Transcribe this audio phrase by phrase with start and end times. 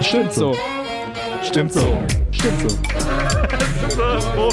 [0.00, 0.54] Stimmt so.
[1.42, 2.02] Stimmt so.
[2.32, 4.50] Stimmt so.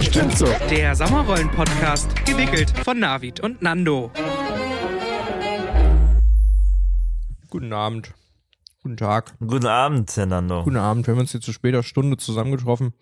[0.00, 0.46] Stimmt so.
[0.70, 4.10] Der Sommerrollen-Podcast, gewickelt von Navid und Nando.
[7.50, 8.12] Guten Abend.
[8.82, 9.34] Guten Tag.
[9.40, 10.62] Guten Abend, Herr Nando.
[10.64, 11.06] Guten Abend.
[11.06, 12.92] Wir haben uns hier zu später Stunde zusammengetroffen,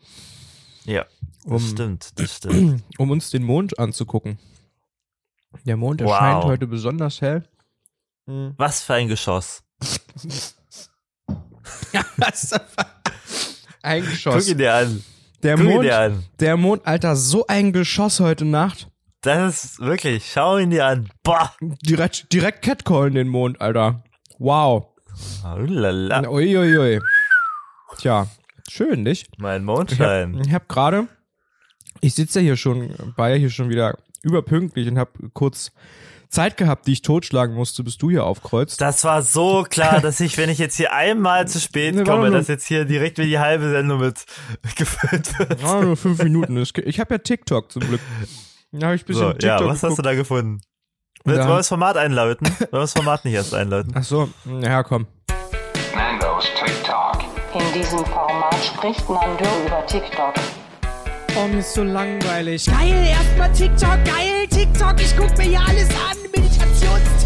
[0.85, 1.07] Ja,
[1.45, 2.83] das Um- stimmt, das stimmt.
[2.99, 4.39] um uns den Mond anzugucken.
[5.65, 6.11] Der Mond Wow.
[6.13, 7.45] erscheint heute besonders hell.
[8.27, 9.63] Was für ein Geschoss.
[12.17, 12.53] Was?
[13.83, 14.49] Ein Guck Geschoss.
[14.49, 15.05] ihn dir an.
[15.43, 16.25] Der Guck ihn Mond, dir an.
[16.41, 18.89] der Mond, Alter, so ein Geschoss heute Nacht.
[19.23, 21.09] Das ist wirklich, schau ihn dir an.
[21.23, 21.53] Boah.
[21.61, 24.03] Direkt, direkt catcallen den Mond, Alter.
[24.39, 24.89] Wow.
[25.45, 27.01] Uiuiui.
[27.99, 28.27] Tja,
[28.69, 29.39] schön, nicht?
[29.39, 30.41] Mein hab, Mondschein.
[30.45, 31.07] ich hab gerade,
[32.01, 35.73] ich sitze ja hier schon, war ja hier schon wieder überpünktlich und habe kurz
[36.33, 38.81] Zeit gehabt, die ich totschlagen musste, bis du hier aufkreuzt.
[38.81, 42.31] Das war so klar, dass ich, wenn ich jetzt hier einmal zu spät Nee, komme,
[42.31, 44.25] dass jetzt hier direkt wie die halbe Sendung mit
[44.77, 45.63] gefüllt wird.
[45.65, 46.57] Ah, nur fünf Minuten.
[46.57, 48.01] Ich habe ja TikTok zum Glück.
[48.73, 50.07] Da habe ich ein bisschen So, TikTok ja, was hast du geguckt.
[50.07, 50.61] da gefunden?
[51.25, 52.49] Willst wir das Format einläuten?
[52.49, 53.93] Wollen wir das Format nicht erst einläuten?
[53.95, 54.29] Ach so,
[54.61, 55.07] ja komm.
[55.95, 57.19] Nando's TikTok.
[57.55, 60.35] In diesem Format spricht Nando über TikTok.
[61.37, 62.67] Oh, mir ist so langweilig.
[62.67, 66.22] Geil, erstmal TikTok, geil, TikTok, ich guck mir hier alles an,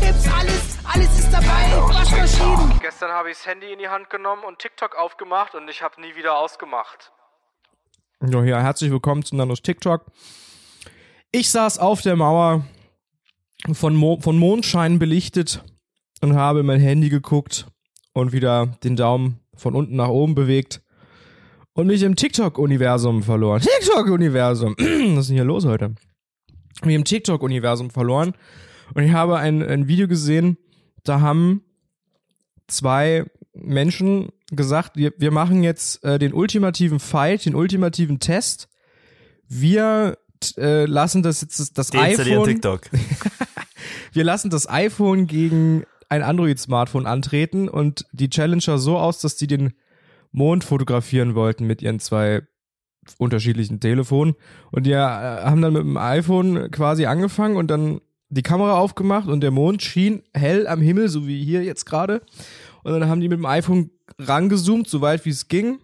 [0.07, 2.79] Meditationstipps, alles, alles ist dabei, Waschmaschinen.
[2.81, 6.01] Gestern habe ich das Handy in die Hand genommen und TikTok aufgemacht und ich habe
[6.01, 7.12] nie wieder ausgemacht.
[8.21, 10.07] So, ja, herzlich willkommen zu Nanos TikTok.
[11.33, 12.65] Ich saß auf der Mauer
[13.73, 15.65] von, Mo von Mondschein belichtet
[16.23, 17.67] und habe in mein Handy geguckt
[18.12, 20.83] und wieder den Daumen von unten nach oben bewegt
[21.75, 23.61] und mich im TikTok-Universum verloren.
[23.61, 24.77] TikTok-Universum!
[24.79, 25.95] Was ist denn hier los heute?
[26.84, 28.34] Mich im TikTok-Universum verloren
[28.95, 30.59] und ich habe ein, ein Video gesehen,
[31.05, 31.62] da haben
[32.67, 38.69] zwei Menschen gesagt, wir, wir machen jetzt äh, den ultimativen Fight, den ultimativen Test.
[39.48, 40.19] Wir
[40.56, 42.83] äh, lassen das jetzt das, das iPhone, TikTok.
[44.12, 49.47] wir lassen das iPhone gegen ein Android-Smartphone antreten und die Challenger so aus, dass die
[49.47, 49.72] den
[50.32, 52.43] Mond fotografieren wollten mit ihren zwei
[53.19, 54.34] unterschiedlichen Telefonen
[54.72, 59.28] und die äh, haben dann mit dem iPhone quasi angefangen und dann die Kamera aufgemacht
[59.28, 62.22] und der Mond schien hell am Himmel, so wie hier jetzt gerade.
[62.82, 65.78] Und dann haben die mit dem iPhone rangezoomt, so weit wie es ging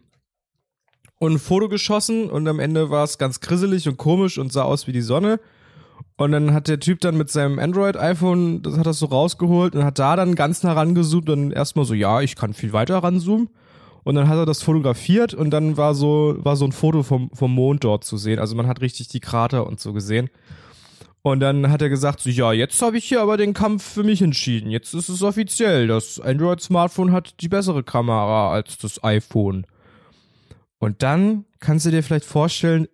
[1.22, 4.64] und ein Foto geschossen und am Ende war es ganz grisselig und komisch und sah
[4.64, 5.38] aus wie die Sonne.
[6.16, 9.84] Und dann hat der Typ dann mit seinem Android-iPhone, das hat das so rausgeholt und
[9.84, 13.50] hat da dann ganz nah rangezoomt und erstmal so, ja, ich kann viel weiter ranzoomen.
[14.02, 17.30] Und dann hat er das fotografiert und dann war so, war so ein Foto vom,
[17.32, 18.40] vom Mond dort zu sehen.
[18.40, 20.28] Also man hat richtig die Krater und so gesehen.
[21.22, 24.02] Und dann hat er gesagt, so, ja, jetzt habe ich hier aber den Kampf für
[24.02, 24.70] mich entschieden.
[24.70, 25.86] Jetzt ist es offiziell.
[25.86, 29.64] Das Android-Smartphone hat die bessere Kamera als das iPhone.
[30.78, 32.88] Und dann kannst du dir vielleicht vorstellen,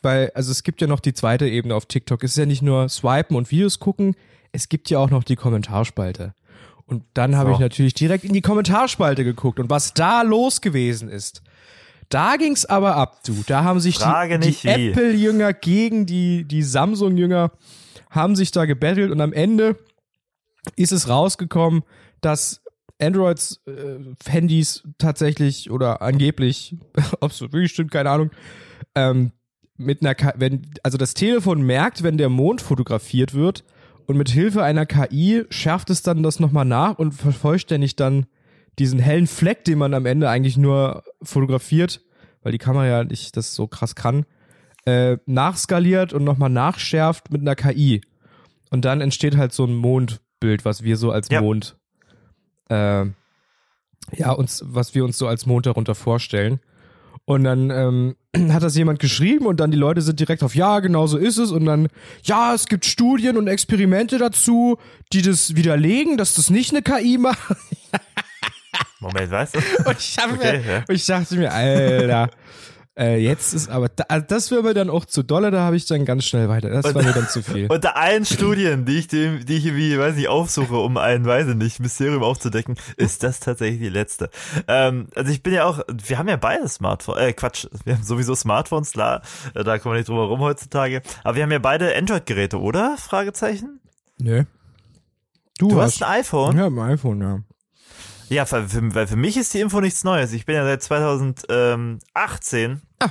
[0.00, 2.24] weil, also es gibt ja noch die zweite Ebene auf TikTok.
[2.24, 4.16] Es ist ja nicht nur swipen und Videos gucken,
[4.52, 6.34] es gibt ja auch noch die Kommentarspalte.
[6.86, 7.54] Und dann habe So.
[7.54, 11.42] ich natürlich direkt in die Kommentarspalte geguckt und was da los gewesen ist.
[12.08, 13.42] Da ging's aber ab, du.
[13.46, 14.68] Da haben sich Frage die, die.
[14.68, 17.50] Apple-Jünger gegen die, die Samsung-Jünger
[18.10, 19.76] haben sich da gebettelt und am Ende
[20.76, 21.82] ist es rausgekommen,
[22.20, 22.62] dass
[23.00, 26.76] Androids äh, Handys tatsächlich oder angeblich,
[27.20, 28.30] ob es wirklich stimmt, keine Ahnung,
[28.94, 29.32] ähm,
[29.76, 33.64] mit einer K wenn also das Telefon merkt, wenn der Mond fotografiert wird
[34.06, 38.26] und mit Hilfe einer KI schärft es dann das nochmal nach und vervollständigt dann
[38.78, 42.02] diesen hellen Fleck, den man am Ende eigentlich nur fotografiert,
[42.42, 44.26] weil die Kamera ja nicht das so krass kann,
[44.84, 48.02] äh, nachskaliert und nochmal nachschärft mit einer KI.
[48.70, 51.40] Und dann entsteht halt so ein Mondbild, was wir so als Ja.
[51.40, 51.76] Mond,
[52.68, 53.06] äh,
[54.12, 56.60] ja, uns, was wir uns so als Mond darunter vorstellen.
[57.24, 58.16] Und dann ähm,
[58.52, 61.38] hat das jemand geschrieben und dann die Leute sind direkt auf, ja, genau so ist
[61.38, 61.50] es.
[61.50, 61.88] Und dann,
[62.22, 64.78] ja, es gibt Studien und Experimente dazu,
[65.12, 67.38] die das widerlegen, dass das nicht eine KI macht.
[69.00, 69.58] Moment, weißt du?
[69.84, 70.78] Und ich, Okay, mir, ja.
[70.88, 72.30] und ich dachte mir, Alter,
[72.98, 75.76] äh, jetzt ist aber, da, also das wäre mir dann auch zu dolle, da habe
[75.76, 76.70] ich dann ganz schnell weiter.
[76.70, 77.66] Das war mir dann zu viel.
[77.70, 81.48] Unter allen Studien, die ich dem, die ich irgendwie, weiß nicht, aufsuche, um ein, weiß
[81.48, 84.30] ich nicht, Mysterium aufzudecken, ist das tatsächlich die letzte.
[84.66, 88.02] Ähm, also ich bin ja auch, wir haben ja beide Smartphones, äh, Quatsch, wir haben
[88.02, 89.20] sowieso Smartphones, klar,
[89.52, 91.02] da kommen wir nicht drum herum heutzutage.
[91.22, 92.96] Aber wir haben ja beide Android-Geräte, oder?
[92.96, 93.78] Fragezeichen?
[94.18, 94.44] Nö.
[95.58, 96.56] Du, Du hast ein iPhone?
[96.56, 97.40] Ja, ein iPhone, ja.
[98.28, 100.32] Ja, für, für, weil für mich ist die Info nichts Neues.
[100.32, 103.10] Ich bin ja seit 2018 Ah.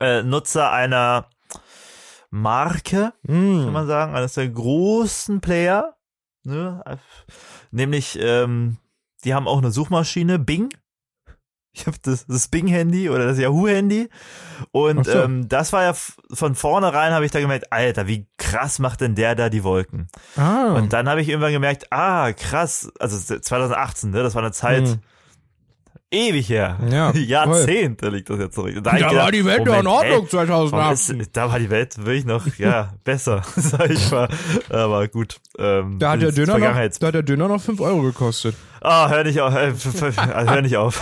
[0.00, 1.28] äh, Nutzer einer
[2.30, 3.64] Marke, Hm.
[3.64, 5.96] kann man sagen, eines der großen Player.
[6.44, 6.82] Ne?
[7.70, 8.78] Nämlich, ähm,
[9.24, 10.72] die haben auch eine Suchmaschine, Bing.
[11.74, 14.10] Ich habe das, das Bing-Handy oder das Yahoo-Handy.
[14.72, 15.12] Und so.
[15.12, 19.14] ähm, das war ja von vornherein, habe ich da gemerkt, Alter, wie krass macht denn
[19.14, 20.08] der da die Wolken?
[20.36, 20.74] Ah.
[20.74, 24.86] Und dann habe ich irgendwann gemerkt, ah, krass, also 2018, ne, das war eine Zeit
[24.86, 25.00] Hm.
[26.12, 26.78] Ewig her.
[26.90, 28.74] Ja, Jahrzehnte liegt das jetzt zurück.
[28.76, 31.20] Da, da gedacht, war die Welt noch in Moment, Ordnung ey, warum 2018.
[31.20, 34.28] ist, da war die Welt wirklich noch, ja, besser, sag ich mal.
[34.70, 35.40] Aber gut.
[35.58, 38.54] Ähm, Da hat der Döner noch, da hat der Döner noch 5 Euro gekostet.
[38.80, 39.72] Ah, hör nicht auf, äh,
[40.32, 41.00] also hör nicht auf.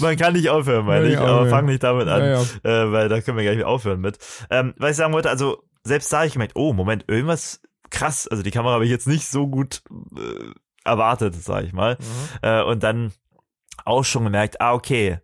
[0.00, 3.08] Man kann nicht aufhören, meine ich, nicht aber fang nicht damit an, Ja, Äh, weil
[3.08, 4.18] da können wir gleich wieder aufhören mit.
[4.50, 7.60] Ähm, was ich sagen wollte, also selbst da habe ich gemerkt, oh, Moment, irgendwas
[7.90, 9.82] krass, also die Kamera habe ich jetzt nicht so gut
[10.16, 10.50] äh,
[10.84, 11.96] erwartet, sag ich mal.
[12.42, 13.12] Äh, und dann
[13.84, 15.18] auch schon gemerkt, ah, okay,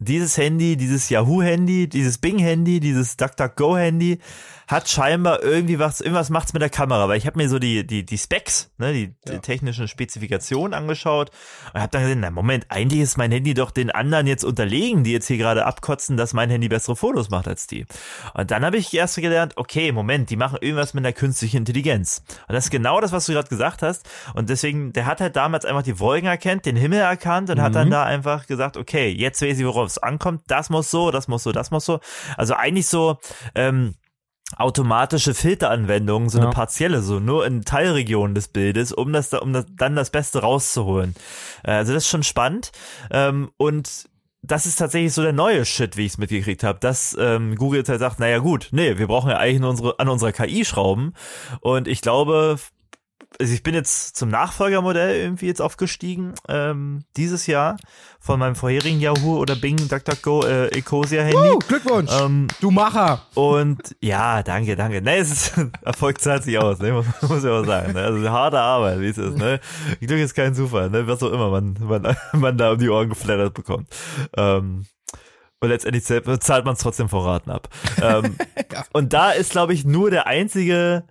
[0.00, 4.18] dieses Handy, dieses Yahoo-Handy, dieses Bing-Handy, dieses DuckDuckGo-Handy
[4.66, 7.84] hat scheinbar irgendwie was, irgendwas macht's mit der Kamera, weil ich habe mir so die,
[7.84, 11.30] die, die Specs, ne, die, die technischen Spezifikationen angeschaut
[11.74, 15.02] und habe dann gesehen, na Moment, eigentlich ist mein Handy doch den anderen jetzt unterlegen,
[15.02, 17.84] die jetzt hier gerade abkotzen, dass mein Handy bessere Fotos macht als die.
[18.32, 22.22] Und dann habe ich erst gelernt, okay, Moment, die machen irgendwas mit der künstlichen Intelligenz.
[22.46, 24.08] Und das ist genau das, was du gerade gesagt hast.
[24.34, 27.74] Und deswegen, der hat halt damals einfach die Wolken erkannt, den Himmel erkannt und hat
[27.74, 30.42] dann da einfach gesagt, okay, jetzt weiß ich, worauf es ankommt.
[30.48, 32.00] Das muss so, das muss so, das muss so.
[32.36, 33.18] Also eigentlich so,
[33.54, 33.94] ähm,
[34.56, 36.44] automatische Filteranwendungen, so Ja.
[36.44, 40.10] eine partielle, so nur in Teilregionen des Bildes, um das, da, um das dann das
[40.10, 41.14] Beste rauszuholen.
[41.62, 42.72] Äh, Also das ist schon spannend.
[43.12, 44.08] Ähm, und
[44.42, 47.80] das ist tatsächlich so der neue Shit, wie ich es mitgekriegt habe, dass ähm, Google
[47.80, 50.64] jetzt halt sagt, naja gut, nee, wir brauchen ja eigentlich nur unsere, an unserer KI
[50.64, 51.12] schrauben.
[51.60, 52.58] Und ich glaube,
[53.38, 57.76] also ich bin jetzt zum Nachfolgermodell irgendwie jetzt aufgestiegen, ähm, dieses Jahr
[58.18, 61.36] von meinem vorherigen Yahoo oder Bing DuckDuckGo äh, Ecosia Handy.
[61.36, 62.10] Uh, Glückwunsch.
[62.20, 63.22] Ähm, du Macher.
[63.34, 65.00] und ja, danke, danke.
[65.00, 66.92] Ne, es ist, Erfolg zahlt sich aus, ne?
[66.92, 67.06] muss,
[67.44, 67.92] ich auch sagen.
[67.92, 68.02] Ne?
[68.02, 69.38] Also harte Arbeit, wie es ist.
[69.38, 69.60] Ne?
[70.00, 71.06] Glück ist kein Zufall, ne?
[71.06, 73.88] was auch immer man, man, man da um die Ohren geflattert bekommt.
[74.36, 74.86] Ähm,
[75.60, 77.68] und letztendlich zahlt man es trotzdem vor Raten ab.
[78.02, 78.36] Ähm,
[78.92, 81.04] Und da ist, glaube ich, nur der einzige,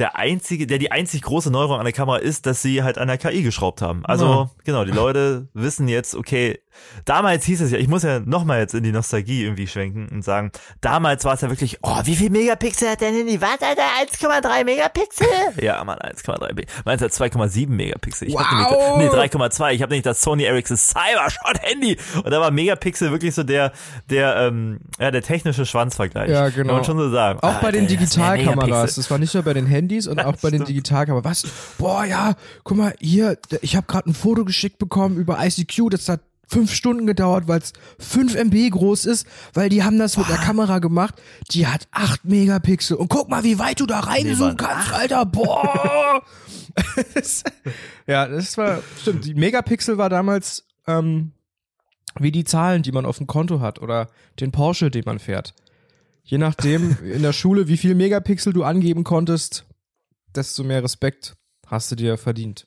[0.00, 3.06] der einzige, der die einzig große Neuerung an der Kamera ist, dass sie halt an
[3.06, 4.04] der KI geschraubt haben.
[4.04, 4.50] Also, Ja.
[4.64, 6.58] genau, die Leute wissen jetzt, okay,
[7.04, 10.22] damals hieß es ja, ich muss ja nochmal jetzt in die Nostalgie irgendwie schwenken und
[10.24, 10.50] sagen,
[10.80, 13.40] damals war es ja wirklich, oh, wie viel Megapixel hat dein Handy?
[13.40, 15.26] Was, Alter, 1,3 Megapixel?
[15.60, 16.82] Ja, Mann, 1,3 Megapixel.
[16.84, 18.28] Meins hat 2,7 Megapixel.
[18.28, 18.96] Ich hab Wow.
[18.98, 19.72] nämlich, nee, 3,2.
[19.74, 21.98] Ich habe nämlich das Sony Ericsson Cybershot Handy.
[22.24, 23.72] Und da war Megapixel wirklich so der,
[24.08, 26.30] der, ähm, ja, der technische Schwanzvergleich.
[26.30, 26.68] Ja, genau.
[26.68, 27.40] Kann man schon so sagen.
[27.40, 28.66] Auch bei den Alter, das ist mehr Digitalkameras.
[28.68, 29.02] Megapixel.
[29.02, 31.44] Das war nicht nur bei den Handys und auch bei den Digitalkameras.
[31.44, 31.50] Was?
[31.78, 32.34] Boah, ja,
[32.64, 36.20] guck mal, hier, ich habe gerade ein Foto geschickt bekommen über ICQ, das hat
[36.50, 40.36] fünf Stunden gedauert, weil es 5 MB groß ist, weil die haben das mit der
[40.36, 41.14] Kamera gemacht.
[41.52, 42.96] Die hat 8 Megapixel.
[42.96, 45.26] Und guck mal, wie weit du da reinzoomen Nee, kannst, Alter.
[45.26, 46.22] Boah.
[48.06, 49.24] Ja, das war, stimmt.
[49.24, 51.32] Die Megapixel war damals ähm,
[52.18, 54.08] wie die Zahlen, die man auf dem Konto hat oder
[54.38, 55.54] den Porsche, den man fährt.
[56.24, 59.64] Je nachdem in der Schule, wie viel Megapixel du angeben konntest,
[60.34, 61.36] desto mehr Respekt
[61.66, 62.66] hast du dir verdient.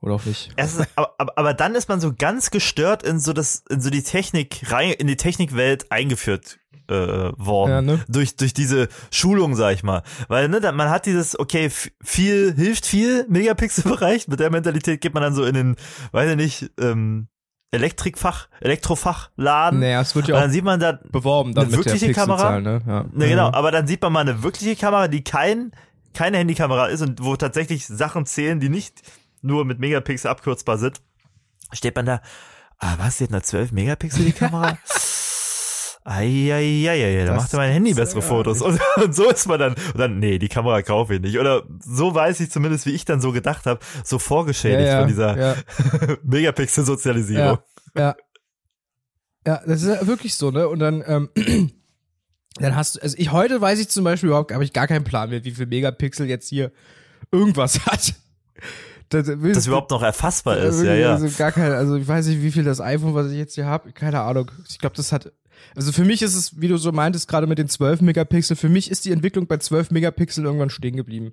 [0.00, 0.50] Oder auch nicht.
[0.56, 3.90] Ist, aber, aber, aber dann ist man so ganz gestört in so das, in so
[3.90, 7.70] die Technik rein, in die Technikwelt eingeführt äh, worden.
[7.70, 8.04] Ja, ne?
[8.08, 10.02] Durch, durch diese Schulung, sag ich mal.
[10.28, 11.70] Weil, ne, man hat dieses, okay,
[12.02, 14.26] viel, hilft viel, Megapixel-Bereich.
[14.28, 15.76] Mit der Mentalität geht man dann so in den,
[16.12, 17.28] weiß ich nicht, ähm,
[17.72, 19.78] Elektrikfach, Elektrofachladen.
[19.80, 21.92] Naja, es wird ja Und auch dann sieht man da beworben dann eine mit der
[21.92, 22.56] wirkliche Kamera?
[22.56, 22.82] Pixelzahl, ne?
[22.86, 23.04] Ja.
[23.12, 23.54] Ne, genau, Ja.
[23.54, 25.70] aber dann sieht man mal eine wirkliche Kamera, die kein,
[26.14, 29.02] keine Handykamera ist und wo tatsächlich Sachen zählen, die nicht
[29.42, 31.00] nur mit Megapixel abkürzbar sind.
[31.72, 32.20] Steht man da,
[32.78, 34.78] ah, was, die hat nur 12 Megapixel die Kamera?
[36.02, 38.62] Eieieiei, da macht ja mein Handy bessere Fotos.
[38.62, 41.38] Und, und so ist man dann, und dann, nee, die Kamera kaufe ich nicht.
[41.38, 44.98] Oder so weiß ich zumindest, wie ich dann so gedacht habe, so vorgeschädigt ja, ja,
[45.00, 45.56] von dieser ja,
[46.24, 47.58] Megapixel-Sozialisierung.
[47.94, 48.16] ja, ja.
[49.46, 50.68] Ja, das ist ja wirklich so, ne?
[50.68, 51.30] Und dann, ähm,
[52.54, 55.04] dann hast du, also ich heute weiß ich zum Beispiel überhaupt, habe ich gar keinen
[55.04, 56.72] Plan mehr, wie viel Megapixel jetzt hier
[57.30, 58.14] irgendwas hat.
[59.08, 61.12] Das, Das überhaupt noch erfassbar ist, ja, ja.
[61.14, 63.66] Also gar kein, also ich weiß nicht, wie viel das iPhone, was ich jetzt hier
[63.66, 64.50] habe, keine Ahnung.
[64.68, 65.32] Ich glaube, das hat,
[65.74, 68.68] also für mich ist es, wie du so meintest, gerade mit den 12 Megapixel, für
[68.68, 71.32] mich ist die Entwicklung bei 12 Megapixel irgendwann stehen geblieben.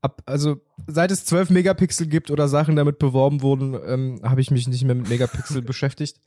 [0.00, 4.50] Ab, also seit es 12 Megapixel gibt oder Sachen damit beworben wurden, ähm, habe ich
[4.50, 6.18] mich nicht mehr mit Megapixel beschäftigt.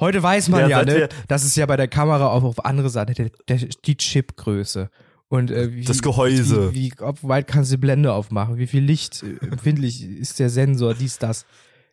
[0.00, 2.90] Heute weiß man Ja, ja, ne, dass es ja bei der Kamera auch auf andere
[2.90, 4.90] Seite, der, der, die Chipgröße
[5.28, 6.72] und äh, wie, Das Gehäuse.
[6.72, 8.58] Wie, wie ob weit kannst du die Blende aufmachen?
[8.58, 10.94] Wie viel Licht äh, empfindlich ist der Sensor?
[10.94, 11.46] Dies, das.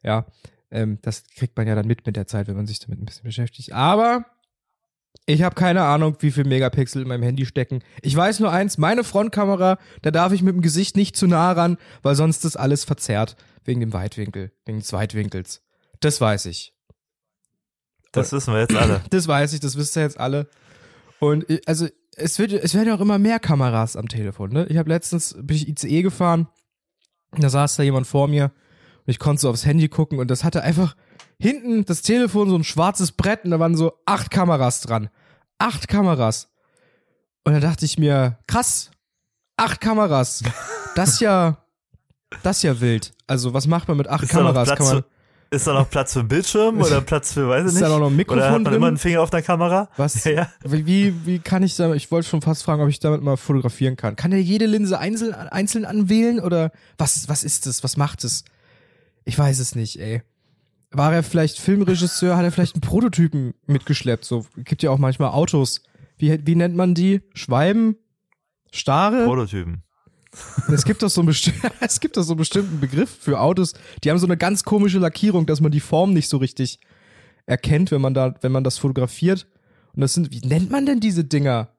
[0.04, 0.26] Ja,
[0.70, 3.06] ähm, das kriegt man ja dann mit mit der Zeit, wenn man sich damit ein
[3.06, 3.74] bisschen beschäftigt.
[3.74, 4.26] Aber
[5.26, 7.84] ich habe keine Ahnung, wie viel Megapixel in meinem Handy stecken.
[8.02, 11.52] Ich weiß nur eins: Meine Frontkamera, da darf ich mit dem Gesicht nicht zu nah
[11.54, 15.62] ran, weil sonst ist alles verzerrt wegen dem Weitwinkel, wegen des Weitwinkels.
[16.02, 16.73] Das weiß ich.
[18.14, 19.02] Das wissen wir jetzt alle.
[19.10, 20.48] Das weiß ich, das wisst ihr jetzt alle.
[21.20, 24.52] Und ich- also es wird, es werden auch immer mehr Kameras am Telefon.
[24.52, 24.66] Ne?
[24.70, 26.48] Ich habe letztens bin ich ICE gefahren,
[27.38, 30.44] da saß da jemand vor mir und ich konnte so aufs Handy gucken und das
[30.44, 30.96] hatte einfach
[31.40, 35.10] hinten das Telefon so ein schwarzes Brett und da waren so acht Kameras dran,
[35.58, 36.50] acht Kameras.
[37.46, 38.92] Und da dachte ich mir, krass,
[39.58, 40.44] acht Kameras,
[40.96, 41.58] das ist ja,
[42.44, 43.12] das ja wild.
[43.28, 44.70] Also was macht man mit acht Ist Kameras?
[44.70, 45.04] Kann man,
[45.54, 47.84] ist da noch Platz für einen Bildschirm oder Platz für, weiß ich Ist nicht?
[47.84, 48.74] da noch ein Mikrofon oder hat man drin?
[48.76, 49.90] immer einen Finger auf der Kamera?
[49.98, 50.24] Was?
[50.26, 50.50] Ja, ja.
[50.64, 53.96] Wie, wie, kann ich damit, ich wollte schon fast fragen, ob ich damit mal fotografieren
[53.96, 54.16] kann.
[54.16, 57.84] Kann er jede Linse einzeln, einzeln anwählen oder was, was ist das?
[57.84, 58.44] Was macht es?
[59.26, 60.22] Ich weiß es nicht, ey.
[60.92, 64.26] War er vielleicht Filmregisseur, hat er vielleicht einen Prototypen mitgeschleppt?
[64.26, 65.82] So, gibt ja auch manchmal Autos.
[66.18, 67.22] Wie, wie nennt man die?
[67.34, 67.98] Schwalben?
[68.72, 69.26] Stare?
[69.26, 69.84] Prototypen.
[70.72, 73.74] Es gibt doch so einen besti- es gibt doch so einen bestimmten Begriff für Autos,
[74.04, 76.80] die haben so eine ganz komische Lackierung, dass man die Form nicht so richtig
[77.46, 79.48] erkennt, wenn man da, wenn man das fotografiert.
[79.96, 81.70] Und das sind, wie nennt man denn diese Dinger?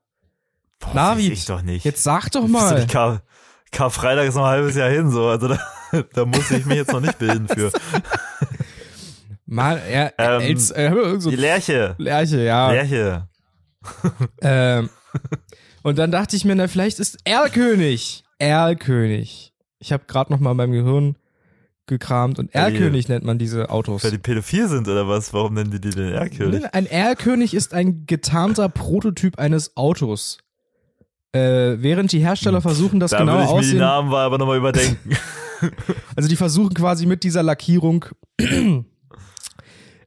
[0.79, 1.85] Boah, Navid, ich doch nicht.
[1.85, 2.87] Jetzt sag doch mal.
[2.87, 3.23] Kar
[3.73, 5.27] Karfreitag ist noch ein halbes Jahr hin, so.
[5.27, 5.59] Also da,
[6.13, 7.73] da muss ich mich jetzt noch nicht bilden für.
[9.47, 11.95] Mal, er, Ähm, als, äh, irgend so Die Lerche.
[11.99, 12.71] Lerche, ja.
[12.71, 13.29] Lerche.
[14.41, 14.89] Ähm,
[15.83, 18.24] und dann dachte ich mir, na, vielleicht ist Erlkönig.
[18.39, 19.53] Erlkönig.
[19.79, 21.17] Ich habe gerade noch mal in meinem Gehirn
[21.87, 24.03] gekramt und Erlkönig nennt man diese Autos.
[24.05, 25.33] Weil die pädophil sind oder was?
[25.35, 26.65] Warum nennen die die denn Erkönig?
[26.73, 30.39] Ein Erlkönig ist ein getarnter Prototyp eines Autos.
[31.33, 34.25] Äh, während die Hersteller versuchen, das Da genau würde ich mir die aussehen, Namen war
[34.25, 35.11] aber nochmal überdenken.
[36.17, 38.05] also die versuchen quasi mit dieser Lackierung,
[38.39, 38.85] Kinder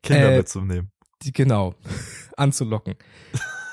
[0.10, 0.92] Äh, mitzunehmen.
[1.24, 1.76] die genau
[2.38, 2.96] anzulocken.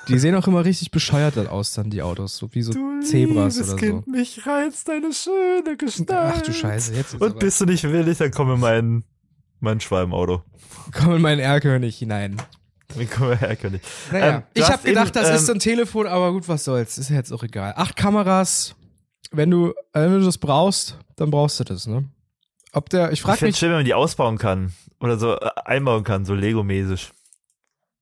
[0.09, 3.79] Die sehen auch immer richtig bescheuert aus, dann die Autos, so wie so Zebras oder
[3.79, 4.05] so.
[4.07, 6.35] mich reizt deine schöne Gestalt.
[6.37, 9.05] Ach du Scheiße, jetzt ist Und aber- bist du nicht willig, dann komm in mein,
[9.61, 10.43] mein Schwalbenauto.
[10.93, 12.37] komm in meinen Erlkönig hinein.
[13.11, 13.81] König.
[14.13, 16.47] Naja, Ähm, du ich habe gedacht, eben, das ähm, ist so ein Telefon, aber gut,
[16.49, 17.73] was soll's, ist ja jetzt auch egal.
[17.77, 18.77] Acht Kameras,
[19.33, 22.05] wenn du, wenn du das brauchst, dann brauchst du das, ne?
[22.73, 24.73] Ob der, ich Ich frag finde mich, schön, wenn man die ausbauen kann.
[25.01, 27.11] Oder so äh, einbauen kann, so Lego-mäßig.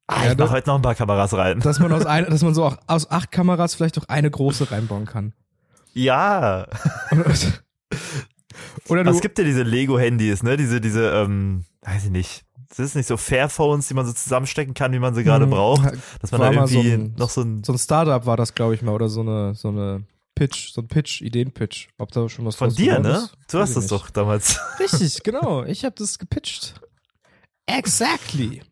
[0.09, 1.61] Ah, Ja, ich mach heute noch ein paar Kameras rein.
[1.61, 4.71] dass man aus ein, dass man so auch aus acht Kameras vielleicht auch eine große
[4.71, 5.33] reinbauen kann.
[5.95, 6.67] ja.
[8.89, 10.57] Oder du, Es gibt ja diese Lego-Handys, ne?
[10.57, 12.45] Diese, diese, ähm, weiß ich nicht.
[12.69, 15.51] Das ist nicht so Fairphones, die man so zusammenstecken kann, wie man sie gerade Mhm.
[15.51, 15.85] braucht.
[16.21, 18.37] Dass man War da mal so irgendwie ein- noch so ein so ein Startup war
[18.37, 20.05] das, glaube ich mal, oder so eine, so eine
[20.35, 21.89] Pitch, so ein Pitch, Ideenpitch.
[21.99, 23.11] Ob da schon was von dir, ne?
[23.11, 23.33] ist?
[23.51, 23.93] Du hast das nicht.
[23.93, 24.59] doch damals.
[24.81, 25.65] Richtig, genau.
[25.65, 26.75] Ich habe das gepitcht.
[27.67, 28.63] Exactly.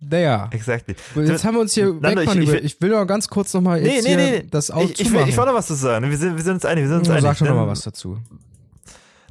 [0.00, 0.48] There.
[0.52, 0.94] exactly.
[1.16, 3.80] Jetzt haben wir uns hier Nando, ich- ich- Ich, will noch ganz kurz noch mal
[3.80, 4.46] Nee, nee, nee, nee.
[4.50, 6.08] das Auto Ich, ich, will, ich wollte noch was zu sagen.
[6.08, 7.22] Wir sind, wir sind uns einig, wir sind uns einig.
[7.22, 8.18] Sag schon noch mal Ähm, was dazu.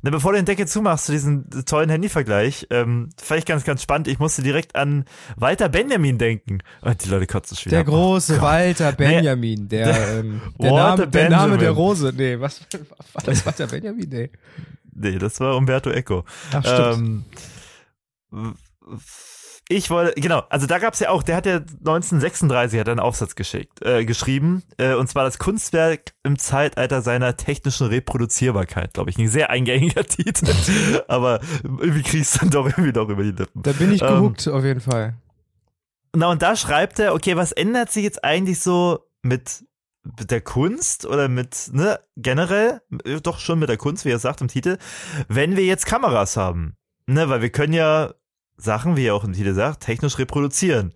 [0.04, 3.82] Ne, bevor du den Deckel zumachst zu diesem tollen Handyvergleich, ähm, fand ich ganz, ganz
[3.82, 4.08] spannend.
[4.08, 5.06] Ich musste direkt an
[5.38, 6.60] Walter Benjamin denken.
[6.82, 7.84] Und die Leute kotzen schon wieder.
[7.84, 8.42] Der große Oh.
[8.42, 12.14] Walter Benjamin, der, Der- ähm, der, Name, der Name der Rose.
[12.16, 12.62] Nee, was
[13.14, 14.08] war das Walter Benjamin?
[14.10, 14.30] Nee.
[14.94, 16.26] Nee, das war Umberto Eco.
[16.52, 17.24] Ach, stimmt.
[18.34, 18.54] Ähm,
[19.70, 23.36] ich wollte, genau, also da gab's ja auch, der hat ja 1936 hat einen Aufsatz
[23.36, 29.18] geschickt, äh, geschrieben, äh, und zwar das Kunstwerk im Zeitalter seiner technischen Reproduzierbarkeit, glaube ich.
[29.18, 30.48] Ein sehr eingängiger Titel,
[31.10, 33.62] aber irgendwie kriegst du dann doch irgendwie doch über die Lippen.
[33.62, 35.16] Da bin ich Ähm, gehuckt, auf jeden Fall.
[36.16, 39.66] Na, und da schreibt er, okay, was ändert sich jetzt eigentlich so mit,
[40.18, 44.20] mit der Kunst oder mit, ne, generell, äh, doch schon mit der Kunst, wie er
[44.20, 44.78] sagt im Titel,
[45.28, 46.78] wenn wir jetzt Kameras haben.
[47.06, 48.14] Ne, weil wir können ja
[48.58, 50.94] Sachen, wie er auch im Titel sagt, technisch reproduzieren.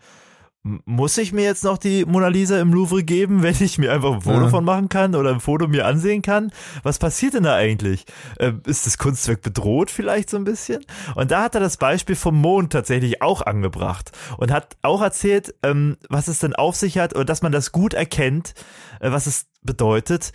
[0.63, 4.13] Muss ich mir jetzt noch die Mona Lisa im Louvre geben, wenn ich mir einfach
[4.13, 4.50] ein Foto Ja.
[4.50, 6.51] von machen kann oder ein Foto mir ansehen kann?
[6.84, 8.06] Was passiert denn da eigentlich?
[8.38, 10.86] Äh, ist das Kunstwerk bedroht vielleicht so ein bisschen?
[11.15, 15.56] Und da hat er das Beispiel vom Mond tatsächlich auch angebracht und hat auch erzählt,
[15.63, 18.53] ähm, was es denn auf sich hat oder dass man das gut erkennt,
[19.00, 20.32] äh, was es bedeutet,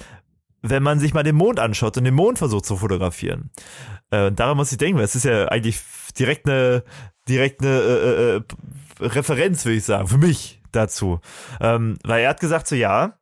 [0.62, 3.50] wenn man sich mal den Mond anschaut und den Mond versucht zu fotografieren.
[4.10, 5.78] Äh, und daran muss ich denken, weil es ist ja eigentlich
[6.18, 6.82] direkt eine,
[7.28, 8.42] direkt eine äh, äh,
[9.00, 11.20] Referenz, würde ich sagen, für mich dazu.
[11.60, 13.18] Ähm, weil er hat gesagt, so ja,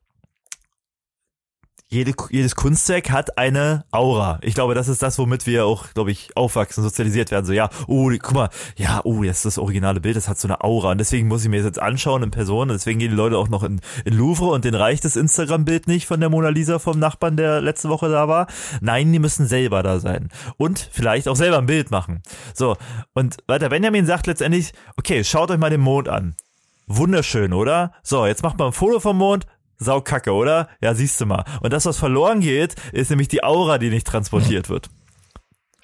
[1.95, 4.39] jede, jedes Kunstwerk hat eine Aura.
[4.43, 7.47] Ich glaube, das ist das, womit wir auch, glaube ich, aufwachsen, sozialisiert werden.
[7.47, 10.49] So, ja, oh, guck mal, ja, oh, das ist das originale Bild, das hat so
[10.49, 10.91] eine Aura.
[10.91, 12.71] Und deswegen muss ich mir das jetzt anschauen in Person.
[12.71, 15.87] Und deswegen gehen die Leute auch noch in, in Louvre und den reicht das Instagram-Bild
[15.87, 18.49] nicht von der Mona Lisa vom Nachbarn, der letzte Woche da war.
[18.81, 20.31] Nein, die müssen selber da sein.
[20.57, 22.23] Und vielleicht auch selber ein Bild machen.
[22.55, 22.77] So,
[23.15, 26.35] und Walter Benjamin sagt letztendlich, okay, schaut euch mal den Mond an.
[26.87, 27.93] Wunderschön, oder?
[28.03, 29.47] So, jetzt macht mal ein Foto vom Mond.
[29.79, 30.69] Sau kacke, oder?
[30.81, 31.45] Ja, siehst du mal.
[31.61, 34.89] Und das, was verloren geht, ist nämlich die Aura, die nicht transportiert wird.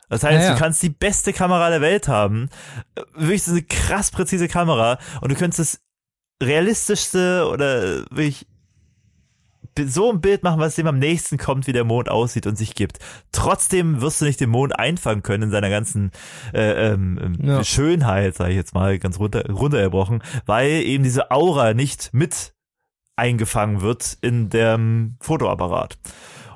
[0.09, 0.52] Das heißt, Ja, ja.
[0.54, 2.49] du kannst die beste Kamera der Welt haben,
[3.14, 5.80] wirklich so eine krass präzise Kamera und du könntest das
[6.42, 8.47] realistischste oder wirklich
[9.82, 12.75] so ein Bild machen, was dem am nächsten kommt, wie der Mond aussieht und sich
[12.75, 12.99] gibt.
[13.32, 16.11] Trotzdem wirst du nicht den Mond einfangen können in seiner ganzen
[16.52, 17.64] äh, ähm, ähm, Ja.
[17.64, 22.52] Schönheit, sage ich jetzt mal, ganz runter, runtergebrochen, weil eben diese Aura nicht mit
[23.20, 25.98] eingefangen wird in dem Fotoapparat.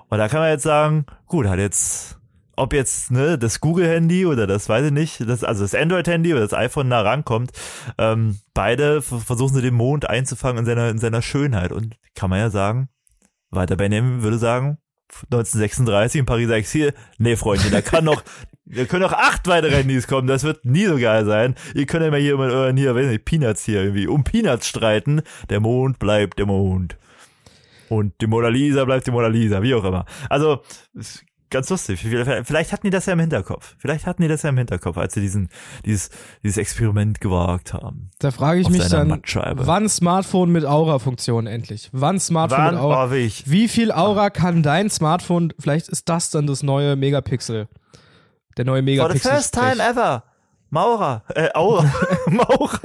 [0.09, 2.19] Und da kann man jetzt sagen, gut, hat jetzt,
[2.57, 6.43] ob jetzt ne, das Google-Handy oder das weiß ich nicht, das, also das Android-Handy oder
[6.43, 7.53] das iPhone nah rankommt,
[7.99, 11.71] ähm, beide versuchen sie den Mond einzufangen in seiner, in seiner Schönheit.
[11.71, 12.89] Und kann man ja sagen,
[13.51, 14.79] weiter Benjamin würde sagen,
[15.25, 18.23] 1936 in Pariser Exil, nee, Freunde, da kann noch,
[18.67, 21.55] da können noch acht weitere Handys kommen, das wird nie so geil sein.
[21.75, 24.69] Ihr könnt ja mal hier mit euren, hier, weiß nicht, Peanuts hier irgendwie, um Peanuts
[24.69, 25.23] streiten.
[25.51, 26.97] Der Mond bleibt der Mond.
[27.89, 30.07] Und die Mona Lisa bleibt die Mona Lisa, wie auch immer.
[30.29, 30.63] Also,
[31.55, 32.01] ganz lustig.
[32.45, 33.75] Vielleicht hatten die das ja im Hinterkopf.
[33.79, 35.49] Vielleicht hatten die das ja im Hinterkopf, als sie diesen,
[35.87, 36.11] dieses,
[36.43, 38.11] dieses Experiment gewagt haben.
[38.19, 39.23] Da frage ich Auf mich dann,
[39.57, 41.89] wann Smartphone mit Aura-Funktion endlich?
[41.93, 43.07] Wann Smartphone Wann, mit Aura?
[43.07, 43.11] oh.
[43.11, 47.69] Wie viel Aura kann dein Smartphone, vielleicht ist das dann das neue Megapixel.
[48.57, 49.31] Der neue For the Megapixel.
[49.31, 50.25] first time ever.
[50.75, 51.89] Maurer, äh, Aura,
[52.27, 52.81] Maurer.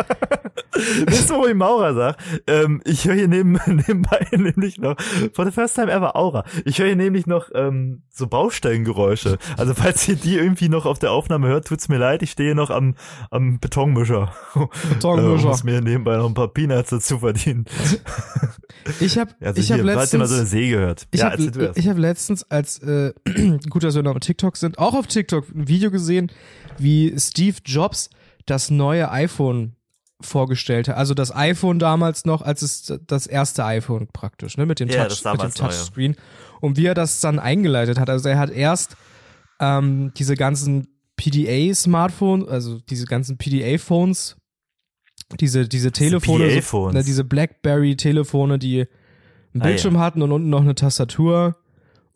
[1.07, 2.17] Wisst ihr, wo ich Maurer sag?
[2.45, 4.95] Ähm, ich höre hier neben, nebenbei nämlich noch,
[5.33, 6.43] for the first time ever Aura.
[6.65, 9.39] Ich höre hier nämlich noch ähm, so Baustellengeräusche.
[9.57, 12.53] Also falls ihr die irgendwie noch auf der Aufnahme hört, tut's mir leid, ich stehe
[12.53, 12.93] noch am,
[13.31, 14.33] am Betonmischer.
[14.89, 15.45] Betonmischer.
[15.45, 17.65] Äh, muss mir nebenbei noch ein paar Peanuts dazu verdienen.
[18.99, 21.07] Ich habe Also ich hab ihr mal letztens, so eine Säge hört.
[21.11, 21.77] ich ja, hab, erzähl du erst.
[21.77, 23.13] ich hab letztens, als äh,
[23.69, 26.31] gut, dass wir noch auf TikTok sind, auch auf TikTok ein Video gesehen,
[26.81, 28.09] wie Steve Jobs
[28.45, 29.75] das neue iPhone
[30.21, 30.97] vorgestellt hat.
[30.97, 35.05] Also das iPhone damals noch, als es das erste iPhone praktisch, ne, mit dem, Ja,
[35.05, 35.51] Touch, mit dem neue.
[35.53, 36.15] Touchscreen.
[36.59, 38.09] Und wie er das dann eingeleitet hat.
[38.09, 38.97] Also er hat erst
[39.61, 44.35] ähm, diese ganzen PDA-Smartphones, also diese ganzen PDA-Phones,
[45.39, 48.87] diese, diese Telefone, so, ne, diese Blackberry-Telefone, die
[49.53, 51.55] einen Ah, Bildschirm hatten und unten noch eine Tastatur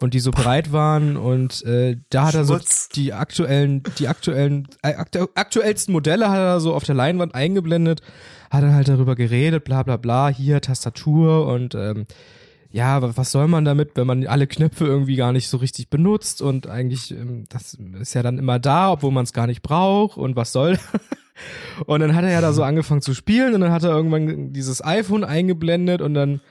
[0.02, 2.60] und die so breit waren und äh, da hat er so
[2.96, 8.02] die aktuellen, die aktuellen, äh, aktu aktuellsten Modelle hat er so auf der Leinwand eingeblendet,
[8.52, 12.06] hat er halt darüber geredet, bla bla bla, hier Tastatur und ähm,
[12.72, 15.90] ja, wa- was soll man damit, wenn man alle Knöpfe irgendwie gar nicht so richtig
[15.90, 19.62] benutzt und eigentlich, ähm, das ist ja dann immer da, obwohl man es gar nicht
[19.62, 20.80] braucht und was soll.
[21.86, 24.54] und dann hat er ja da so angefangen zu spielen und dann hat er irgendwann
[24.54, 26.42] dieses iPhone eingeblendet und dann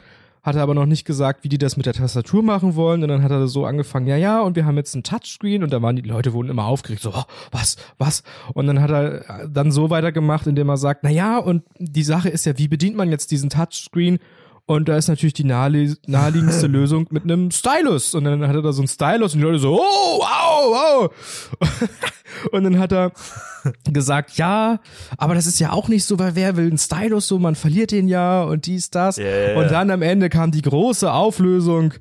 [0.43, 3.03] hat er aber noch nicht gesagt, wie die das mit der Tastatur machen wollen.
[3.03, 5.63] Und dann hat er so angefangen, ja, ja, und wir haben jetzt ein Touchscreen.
[5.63, 8.25] Und da waren die Leute wurden immer aufgeregt, so, oh, was, was?
[8.53, 12.29] Und dann hat er dann so weitergemacht, indem er sagt, na ja, und die Sache
[12.29, 14.19] ist ja, wie bedient man jetzt diesen Touchscreen?
[14.67, 18.15] Und da ist natürlich die nahe, naheliegendste Lösung mit einem Stylus.
[18.15, 21.11] Und dann hat er da so einen Stylus und die Leute so, oh, wow, wow.
[22.51, 23.13] Und dann hat er
[23.93, 24.81] gesagt, ja,
[25.17, 27.91] aber das ist ja auch nicht so, weil wer will einen Stylus so, man verliert
[27.91, 29.17] den ja und dies, das.
[29.17, 29.57] Ja.
[29.57, 31.95] Und dann am Ende kam die große Auflösung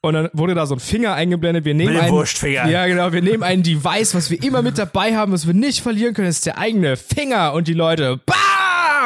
[0.00, 1.64] und dann wurde da so ein Finger eingeblendet.
[1.64, 2.68] Wir nehmen einen, Wurstfinger.
[2.68, 5.82] ja genau, wir nehmen ein Device, was wir immer mit dabei haben, was wir nicht
[5.82, 8.34] verlieren können, das ist der eigene Finger und die Leute, bah,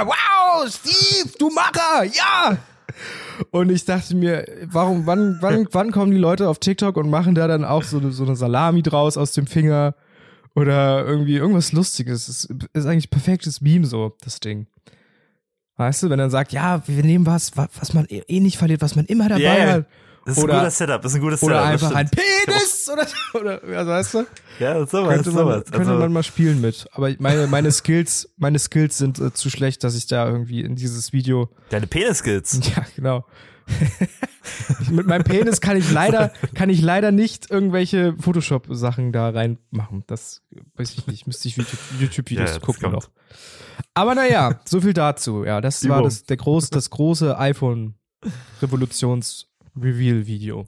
[0.06, 2.56] wow, Steve, du Macher, ja.
[3.50, 7.34] Und ich dachte mir, warum, wann, wann, wann kommen die Leute auf TikTok und machen
[7.34, 9.94] da dann auch so, eine- so eine Salami draus aus dem Finger
[10.54, 12.26] oder irgendwie irgendwas Lustiges?
[12.26, 14.66] Das ist, ist eigentlich perfektes Meme so, das Ding.
[15.76, 18.58] Weißt du, wenn er sagt, ja, wir nehmen was, wa- was man eh eh nicht
[18.58, 19.66] verliert, was man immer dabei ja.
[19.74, 19.86] hat.
[20.28, 21.72] Das ist Oder- ein gutes Setup, das ist ein gutes Oder Setup.
[21.72, 22.10] das einfach ein.
[22.10, 23.06] Penis oder,
[23.40, 24.26] oder also weißt du?
[24.58, 25.64] Ja, sowas, Könnte man, sowas.
[25.64, 26.86] könnte Also, man mal spielen mit.
[26.92, 30.76] Aber meine, meine Skills, meine Skills sind äh, zu schlecht, dass ich da irgendwie in
[30.76, 32.60] dieses Video deine Penis-Skills.
[32.76, 33.24] Ja, genau.
[34.90, 40.04] Mit meinem Penis kann ich leider, kann ich leider nicht irgendwelche Photoshop-Sachen da reinmachen.
[40.06, 40.42] Das
[40.76, 41.26] weiß ich nicht.
[41.26, 43.10] Müsste ich YouTube- YouTube-Videos Ja, gucken noch.
[43.94, 45.44] Aber naja, so viel dazu.
[45.44, 46.08] Ja, das war Übung.
[46.08, 47.36] das, der groß, das große
[49.82, 50.66] iPhone-Revolutions-Reveal-Video.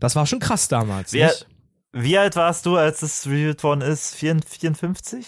[0.00, 1.46] Das war schon krass damals, nicht?
[1.92, 4.14] Wie alt warst du, als das reviewed worden ist?
[4.14, 4.58] 54?
[4.60, 5.26] 54?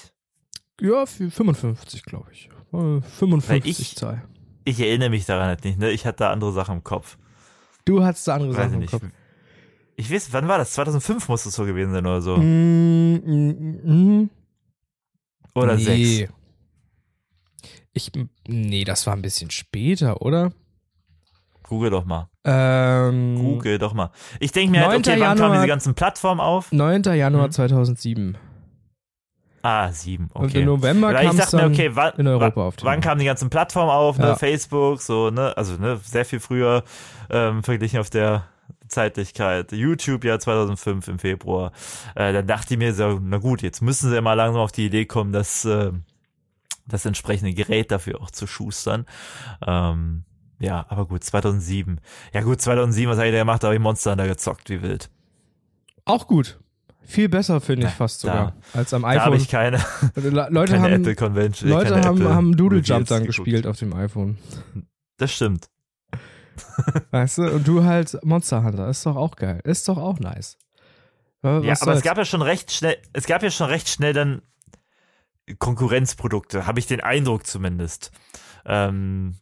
[0.80, 2.48] Ja, für 55, glaube ich.
[2.72, 4.22] Äh, 55 ich- Zahl.
[4.64, 5.90] Ich erinnere mich daran halt nicht, ne?
[5.90, 7.16] Ich hatte da andere Sachen im Kopf.
[7.86, 8.90] Du hattest da andere Weiß Sachen im nicht.
[8.90, 9.04] Kopf.
[9.96, 10.72] Ich weiß, wann war das?
[10.72, 12.36] 2005 muss es so gewesen sein oder so.
[12.36, 14.30] Mm, mm, mm.
[15.54, 15.82] Oder nee.
[15.82, 16.32] sechs.
[17.92, 18.12] Ich,
[18.46, 20.52] nee, das war ein bisschen später, oder?
[21.70, 22.28] Google doch mal.
[22.44, 24.10] Ähm, Google doch mal.
[24.40, 24.98] Ich denke mir halt, 9.
[24.98, 26.72] okay, wann kamen Januar- diese ganzen Plattformen auf?
[26.72, 27.02] 9.
[27.14, 27.52] Januar Mhm.
[27.52, 28.36] 2007.
[29.62, 30.60] Ah, sieben, Und okay.
[30.60, 34.18] im November kam es okay, wann, in Europa auf wann kamen die ganzen Plattformen auf,
[34.18, 34.28] ne?
[34.28, 34.34] Ja.
[34.36, 35.56] Facebook, so, ne?
[35.56, 36.82] Also, ne, sehr viel früher,
[37.30, 38.44] ähm, verglichen auf der
[38.88, 39.70] Zeitlichkeit.
[39.70, 41.70] YouTube ja 2005 im Februar.
[42.16, 44.72] Äh, dann dachte ich mir so, na gut, jetzt müssen sie ja mal langsam auf
[44.72, 45.92] die Idee kommen, dass äh,
[46.88, 49.06] das entsprechende Gerät dafür auch zu schustern.
[49.66, 50.24] Ähm,
[50.60, 52.00] ja, aber gut, 2007.
[52.32, 53.62] Ja gut, 2007, was hat er gemacht?
[53.62, 55.10] Da habe ich Monster Hunter gezockt, wie wild.
[56.04, 56.60] Auch gut.
[57.02, 58.56] Viel besser, finde ich Da- fast da- sogar.
[58.72, 59.36] als am Da habe iPhone.
[59.40, 59.78] ich keine,
[60.14, 61.68] Le- Leute keine haben, Apple Convention.
[61.70, 63.38] Leute haben, Apple haben Doodle Jump dann geguckt.
[63.38, 64.38] gespielt auf dem iPhone.
[65.16, 65.68] Das stimmt.
[67.10, 67.50] Weißt du?
[67.50, 68.88] Und du halt Monster Hunter.
[68.88, 69.60] Ist doch auch geil.
[69.64, 70.56] Ist doch auch nice.
[71.42, 74.12] Was Ja, aber es gab ja schon recht schnell, es gab ja schon recht schnell
[74.12, 74.42] dann
[75.58, 78.12] Konkurrenzprodukte, habe ich den Eindruck zumindest.
[78.66, 79.36] Ähm,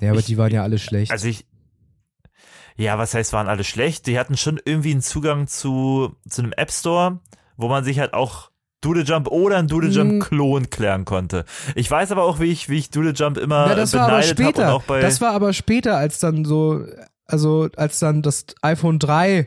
[0.00, 1.10] ja, aber ich- die waren ja alle schlecht.
[1.12, 1.46] also ich,
[2.76, 4.06] ja, was heißt, waren alle schlecht?
[4.06, 7.20] Die hatten schon irgendwie einen Zugang zu, zu einem App Store,
[7.56, 10.18] wo man sich halt auch Doodle Jump oder ein Doodle Jump Mm.
[10.20, 11.44] Klon klären konnte.
[11.74, 14.16] Ich weiß aber auch, wie ich, wie ich Doodle Jump immer ja, das war aber
[14.18, 14.74] beneidet habe und später.
[14.74, 16.84] auch bei, Das war aber später, als dann so,
[17.26, 19.46] also als dann das iPhone 3,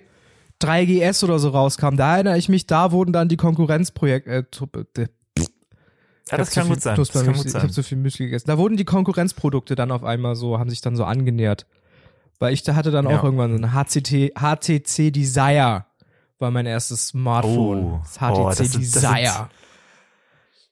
[0.60, 1.98] 3GS oder so rauskam.
[1.98, 4.48] Da erinnere ich mich, da wurden dann die Konkurrenzprojekte,
[4.96, 5.08] äh,
[6.32, 7.62] ja, das ich kann gut Das kann gut Ich sein.
[7.62, 8.48] habe zu viel Müsli gegessen.
[8.48, 11.66] Da wurden die Konkurrenzprodukte dann auf einmal so, haben sich dann so angenähert.
[12.40, 13.20] Weil ich da hatte dann Ja.
[13.20, 15.86] auch irgendwann so ein HCT, HTC Desire
[16.40, 17.84] war mein erstes Smartphone.
[17.84, 18.00] Oh.
[18.04, 19.50] das HTC Oh, das sind- das sind- Desire.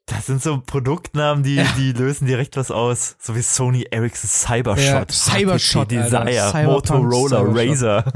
[0.07, 3.15] Das sind so Produktnamen, die, die lösen direkt was aus.
[3.19, 6.25] So wie Sony Ericsson Cybershot, Ja, Cybershot, HTC Alter.
[6.25, 7.71] Desire, Cyberpunk, Motorola, Cybershot.
[7.71, 8.13] Razer.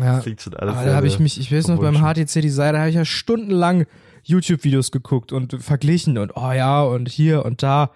[0.00, 0.18] ja.
[0.22, 1.98] Klingt schon alles Aber da habe ich mich, ich weiß noch, beim.
[2.02, 3.86] HTC Desire, da habe ich ja stundenlang
[4.24, 7.90] YouTube-Videos geguckt und verglichen und oh ja und hier und da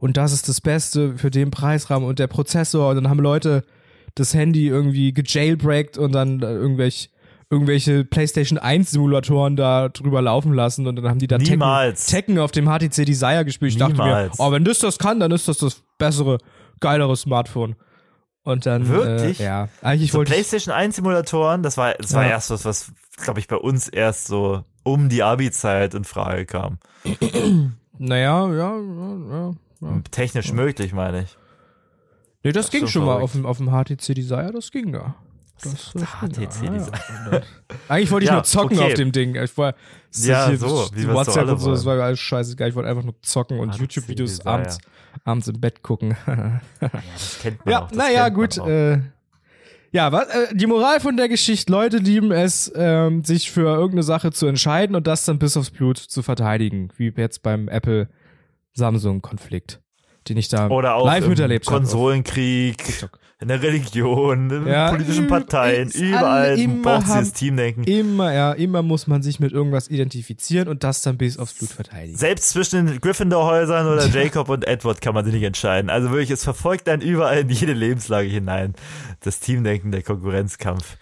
[0.00, 3.64] und das ist das Beste für den Preisrahmen und der Prozessor und dann haben Leute
[4.14, 7.08] das Handy irgendwie gejailbreakt und dann äh, irgendwelche
[7.50, 12.06] irgendwelche PlayStation 1 Simulatoren da drüber laufen lassen und dann haben die da Tekken, Niemals.
[12.06, 13.72] Tekken auf dem HTC Desire gespielt.
[13.72, 14.40] Ich dachte mir, Niemals.
[14.40, 16.38] oh, wenn das das kann, dann ist das das bessere,
[16.80, 17.76] geilere Smartphone.
[18.42, 19.40] Und dann, Wirklich?
[19.40, 22.30] Äh, ja, eigentlich so wollte ich PlayStation 1 Simulatoren, das war, das war Ja.
[22.30, 22.92] erst was, was,
[23.22, 26.78] glaube ich, bei uns erst so um die Abi-Zeit in Frage kam.
[27.98, 30.00] Naja, ja, ja, ja.
[30.10, 31.36] Technisch möglich, meine ich.
[32.42, 33.24] Nee, das, Das ging schon mal verrückt.
[33.24, 35.14] auf dem, auf dem HTC Desire, das ging da.
[35.62, 36.46] Das, das ging HTC ja.
[36.46, 36.72] Desire.
[36.72, 37.42] Und dann-
[37.88, 38.86] Eigentlich wollte ich Ja, nur zocken okay.
[38.88, 39.34] auf dem Ding.
[39.36, 39.74] Ich war,
[40.14, 42.68] Ja, so, wie so WhatsApp alle und so, das war alles scheißegal.
[42.68, 44.78] Ich wollte einfach nur zocken und YouTube-Videos abends,
[45.24, 46.16] abends im Bett gucken.
[46.80, 47.90] Das kennt man ja, auch.
[47.92, 48.58] naja, gut.
[48.58, 49.00] Äh,
[49.94, 54.02] ja, was, äh, die Moral von der Geschichte, Leute lieben es, ähm, sich für irgendeine
[54.02, 59.80] Sache zu entscheiden und das dann bis aufs Blut zu verteidigen, wie jetzt beim Apple-Samsung-Konflikt,
[60.28, 61.76] den ich da Oder auch live miterlebt habe.
[61.76, 63.20] Konsolenkrieg, TikTok.
[63.44, 67.84] In der Religion, in Ja, politischen Parteien, überall braucht sie das Teamdenken.
[67.84, 71.68] Immer, ja, immer muss man sich mit irgendwas identifizieren und das dann bis aufs Blut
[71.70, 72.16] verteidigen.
[72.16, 75.90] Selbst zwischen den Gryffindor-Häusern oder Jacob und Edward kann man sich nicht entscheiden.
[75.90, 78.72] Also wirklich, es verfolgt einen überall in jede Lebenslage hinein.
[79.20, 80.96] Das Teamdenken, der Konkurrenzkampf,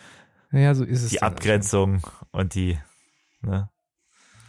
[0.50, 1.11] Ja, so ist es.
[1.11, 2.02] die dann Abgrenzung
[2.33, 2.76] und die,
[3.42, 3.68] ne?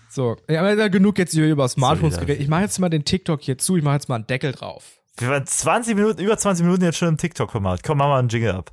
[0.10, 2.42] So, ja, aber genug jetzt hier über Smartphones geredet.
[2.42, 5.00] Ich mache jetzt mal den TikTok hier zu, ich mache jetzt mal einen Deckel drauf.
[5.18, 7.84] Wir waren 20 Minuten, über 20 Minuten jetzt schon im TikTok-Format.
[7.84, 8.72] Komm, mach mal einen Jingle ab.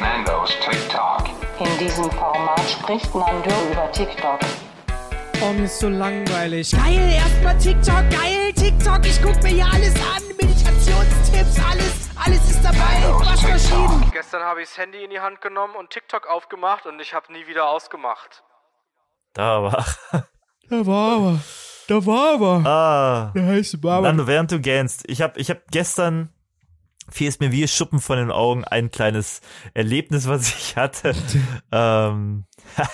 [0.00, 1.28] Nando's TikTok.
[1.60, 4.40] In diesem Format spricht Nando über TikTok.
[5.40, 6.72] Oh, mir ist so langweilig.
[6.72, 10.22] Geil, erstmal TikTok, geil, TikTok, ich guck mir hier alles an.
[10.40, 13.24] Meditationstipps, alles, alles ist dabei.
[13.24, 14.10] Waschmaschinen.
[14.10, 17.32] Gestern habe ich das Handy in die Hand genommen und TikTok aufgemacht und ich habe
[17.32, 18.42] nie wieder ausgemacht.
[19.34, 19.86] Da war.
[20.70, 21.40] Da war aber,
[21.88, 23.32] da war aber, Ah.
[23.34, 24.08] der heiße Barber.
[24.08, 26.28] Nando, während du gähnst, ich habe ich hab gestern,
[27.10, 29.40] fiel es mir wie Schuppen von den Augen, ein kleines
[29.74, 31.14] Erlebnis, was ich hatte.
[31.72, 32.44] ähm,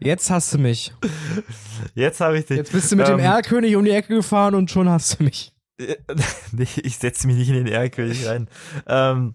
[0.00, 0.92] Jetzt hast du mich.
[1.94, 2.56] jetzt habe ich dich.
[2.58, 5.24] Jetzt bist du mit dem ähm, Erlkönig um die Ecke gefahren und schon hast du
[5.24, 5.52] mich.
[6.52, 8.48] nee, ich setze mich nicht in den Erlkönig rein.
[8.86, 9.34] Ähm,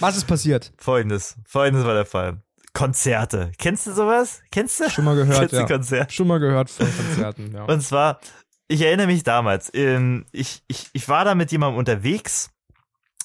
[0.00, 0.72] Was ist passiert?
[0.78, 2.42] folgendes, folgendes war der Fall.
[2.76, 3.52] Konzerte.
[3.56, 4.42] Kennst du sowas?
[4.50, 4.90] Kennst du?
[4.90, 5.64] Schon mal gehört, ja.
[5.64, 6.12] Konzerte?
[6.12, 7.64] Schon mal gehört von Konzerten, ja.
[7.64, 8.20] Und zwar,
[8.68, 12.50] ich erinnere mich damals, ähm, ich, ich, ich war da mit jemandem unterwegs,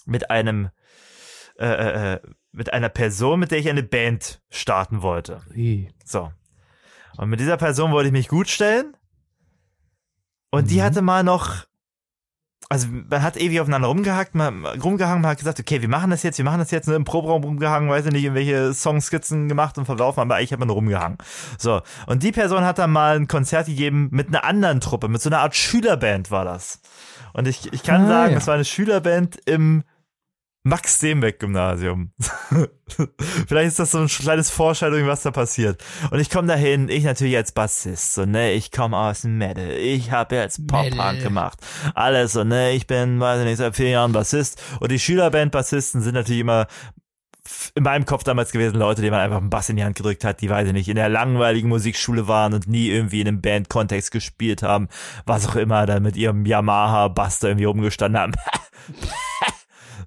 [0.06, 0.70] mit einem,
[1.60, 2.20] äh, äh, äh,
[2.54, 5.42] mit einer Person, mit der ich eine Band starten wollte.
[6.06, 6.32] So.
[7.18, 8.96] Und mit dieser Person wollte ich mich gut stellen.
[10.50, 11.66] Und die hatte mal noch,
[12.70, 16.24] also man hat ewig aufeinander rumgehackt, man, rumgehangen, man hat gesagt, okay, wir machen das
[16.24, 19.78] jetzt, wir machen das jetzt, ne, im Proberaum rumgehangen, weiß ich nicht, irgendwelche Songskizzen gemacht
[19.78, 21.18] und verlaufen, aber eigentlich hat man nur rumgehangen.
[21.58, 21.82] So.
[22.08, 25.30] Und die Person hat dann mal ein Konzert gegeben mit einer anderen Truppe, mit so
[25.30, 26.80] einer Art Schülerband war das.
[27.34, 28.38] Und ich, ich kann Ah, sagen, ja.
[28.38, 29.84] es war eine Schülerband im
[30.64, 32.12] Max-Steenbeck-Gymnasium.
[33.48, 35.84] Vielleicht ist das so ein kleines Vorstellung, was da passiert.
[36.12, 39.72] Und ich komme dahin, ich natürlich als Bassist, so, ne, ich komme aus dem Metal,
[39.72, 41.60] ich habe jetzt Pop-Punk gemacht,
[41.96, 46.02] alles so, ne, ich bin, weiß ich nicht, seit vier Jahren Bassist und die Schülerband-Bassisten
[46.02, 46.68] sind natürlich immer
[47.74, 50.24] in meinem Kopf damals gewesen Leute, denen man einfach einen Bass in die Hand gedrückt
[50.24, 53.42] hat, die, weiß ich nicht, in der langweiligen Musikschule waren und nie irgendwie in einem
[53.42, 54.90] Band-Kontext gespielt haben,
[55.26, 58.34] was auch immer, dann mit ihrem Yamaha-Bass da irgendwie rumgestanden haben.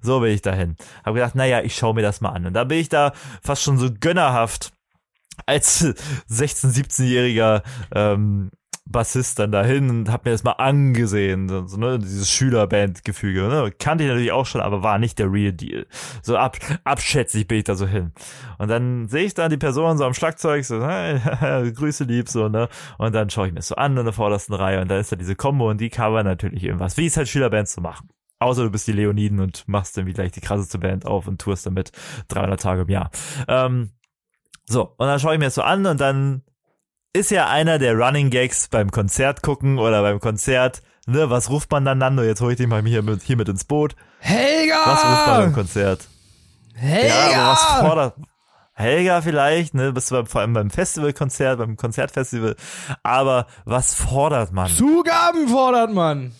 [0.05, 0.75] So bin ich dahin.
[1.03, 2.45] Hab gedacht, naja, ich schaue mir das mal an.
[2.45, 4.71] Und da bin ich da fast schon so gönnerhaft
[5.45, 5.83] als
[6.29, 7.63] 16-, 17-jähriger
[7.93, 8.51] ähm,
[8.87, 11.49] Bassist dann dahin und hab mir das mal angesehen.
[11.49, 13.41] So, ne, dieses Schülerband-Gefüge.
[13.41, 13.73] Ne?
[13.79, 15.87] Kannte ich natürlich auch schon, aber war nicht der Real Deal.
[16.21, 18.11] So ab, abschätzig bin ich da so hin.
[18.59, 21.19] Und dann sehe ich da die Person so am Schlagzeug, so, hey,
[21.73, 22.69] Grüße lieb, so, ne?
[22.99, 25.11] Und dann schaue ich mir das so an in der vordersten Reihe und da ist
[25.11, 28.09] da diese Combo und die cover natürlich irgendwas, wie es halt Schülerbands so machen.
[28.45, 31.65] Außer du bist die Leoniden und machst irgendwie gleich die krasseste Band auf und tourst
[31.65, 31.91] damit
[32.27, 33.09] 300 Tage im Jahr.
[33.47, 33.89] Ähm,
[34.67, 36.43] so, und dann schaue ich mir das so an und dann
[37.11, 41.71] ist ja einer der Running Gags beim Konzert gucken oder beim Konzert, ne, was ruft
[41.71, 42.21] man dann, Nando?
[42.21, 43.95] Jetzt hole ich dich mal hier mit, hier mit ins Boot.
[44.19, 44.75] Helga!
[44.85, 46.07] Was ruft man beim Konzert?
[46.75, 47.31] Helga!
[47.31, 48.15] Ja, aber was fordert,
[48.73, 52.55] Helga vielleicht, ne, bist du beim, vor allem beim Festivalkonzert, beim Konzertfestival,
[53.01, 54.69] aber was fordert man?
[54.69, 56.33] Zugaben fordert man.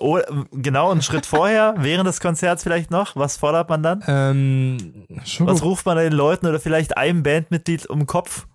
[0.00, 0.18] Oh,
[0.52, 4.02] genau, einen Schritt vorher, während des Konzerts vielleicht noch, was fordert man dann?
[4.06, 8.46] Ähm, Schoko Was ruft man den Leuten oder vielleicht einem Bandmitglied um den Kopf?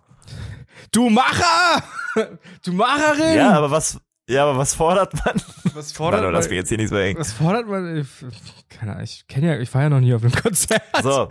[0.92, 1.82] du Macher!
[2.64, 3.36] Du Macherin!
[3.36, 5.40] Ja, aber was, ja, aber was fordert man?
[5.74, 6.34] was fordert Warte, man?
[6.34, 7.16] lass mich jetzt hier nicht so eng.
[7.18, 7.96] Was fordert man?
[7.98, 8.08] Ich-
[8.68, 10.82] Keine Ahnung, ich kenne ja, ich war ja noch nie auf einem Konzert.
[11.02, 11.28] So.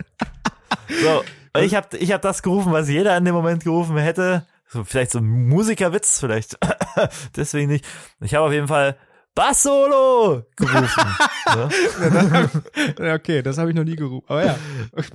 [1.02, 1.24] So.
[1.54, 4.46] Und ich habe ich hab das gerufen, was jeder in dem Moment gerufen hätte.
[4.68, 6.58] So, vielleicht so ein Musikerwitz, vielleicht.
[7.36, 7.84] Deswegen nicht.
[8.20, 8.96] Ich habe auf jeden Fall
[9.38, 11.04] Bass-Solo gerufen.
[11.54, 12.50] ne?
[12.98, 14.24] Ja, okay, das habe ich noch nie gerufen.
[14.26, 14.56] Aber ja,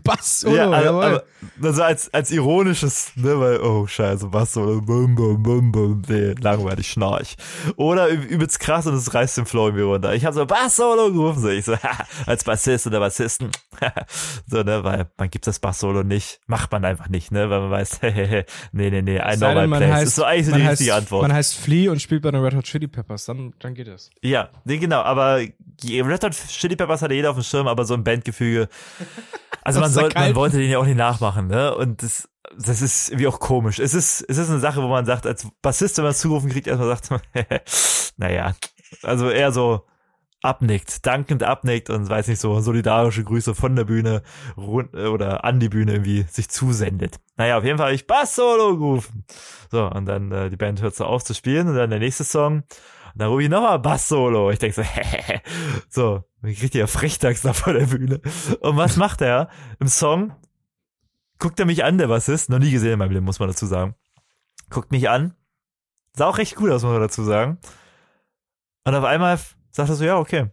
[0.02, 1.04] Bass, Solo, ja, jawohl.
[1.04, 1.24] aber
[1.62, 6.90] also als, als ironisches, ne, weil, oh scheiße, Bass-Solo, bum, bum, bum, bum, nee, langweilig,
[6.90, 7.36] schnarch.
[7.76, 10.14] Oder üb- übelst krass und es reißt den Flow irgendwie runter.
[10.14, 11.76] Ich habe so Bass-Solo gerufen, so ich so,
[12.26, 13.52] als Bassist oder Bassisten.
[14.48, 17.72] so, ne, weil man gibt das Bass-Solo nicht, macht man einfach nicht, ne, weil man
[17.72, 19.92] weiß, nee, nee, nee, denn, man place.
[19.92, 21.24] heißt, ist so eigentlich die richtige Antwort.
[21.24, 24.13] Man heißt Flea und spielt bei den Red Hot Chili Peppers, dann, dann geht es.
[24.22, 25.42] Ja, nee, genau, aber
[25.84, 28.70] Red Hot Chili Peppers hatte jeder auf dem Schirm, aber so ein Bandgefüge.
[29.66, 31.74] Also man, Das ist ja soll, man wollte den ja auch nicht nachmachen, ne?
[31.74, 33.80] Und das, das ist irgendwie auch komisch.
[33.80, 36.50] Es ist, es ist eine Sache, wo man sagt, als Bassist, wenn man es zugerufen
[36.50, 37.10] kriegt, erstmal sagt,
[38.18, 38.56] naja,
[39.04, 39.86] also eher so
[40.42, 44.22] abnickt, dankend abnickt und weiß nicht, so solidarische Grüße von der Bühne
[44.58, 47.20] rund, oder an die Bühne irgendwie sich zusendet.
[47.38, 49.24] Naja, auf jeden Fall habe ich Bass-Solo gerufen.
[49.72, 52.26] So, und dann äh, die Band hört so auf zu spielen und dann der nächste
[52.26, 52.64] Song
[53.16, 54.52] dann rufe ich nochmal Bass-Solo.
[54.52, 54.90] Ich denke so,
[55.90, 58.22] so, ich krieg ja Frechdachs da vor der Bühne.
[58.62, 59.50] Und was macht er
[59.80, 60.34] im Song?
[61.40, 63.66] Guckt er mich an, der Bassist, noch nie gesehen in meinem Leben, muss man dazu
[63.66, 63.96] sagen.
[64.70, 65.36] Guckt mich an,
[66.14, 67.60] sah auch recht gut aus, muss man dazu sagen.
[68.86, 69.38] Und auf einmal
[69.72, 70.50] sagt er so, ja, okay.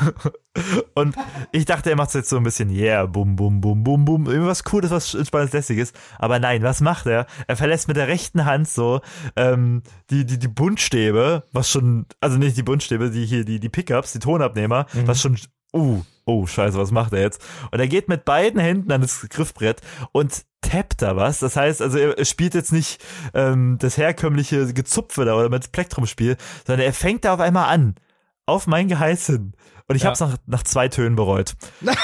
[0.94, 1.14] und
[1.52, 4.64] ich dachte, er macht jetzt so ein bisschen, yeah, bum, bum, bum, bum, bum, irgendwas
[4.64, 5.92] Cooles, was entspannendes, lässiges.
[6.18, 7.26] Aber nein, was macht er?
[7.46, 9.00] Er verlässt mit der rechten Hand so
[9.36, 13.68] ähm, die, die, die Buntstäbe, was schon, also nicht die Buntstäbe, die hier, die, die
[13.68, 15.38] Pickups, die Tonabnehmer, was schon,
[15.72, 17.42] uh, oh, scheiße, was macht er jetzt?
[17.70, 19.80] Und er geht mit beiden Händen an das Griffbrett
[20.12, 21.40] und tappt da was.
[21.40, 23.02] Das heißt, also er, er spielt jetzt nicht
[23.34, 27.96] ähm, das herkömmliche Gezupfe da oder mit Plektrumspiel, sondern er fängt da auf einmal an.
[28.46, 29.52] Auf mein Geheiß hin.
[29.92, 30.08] Und ich Ja.
[30.08, 31.52] hab's nach, nach zwei Tönen bereut.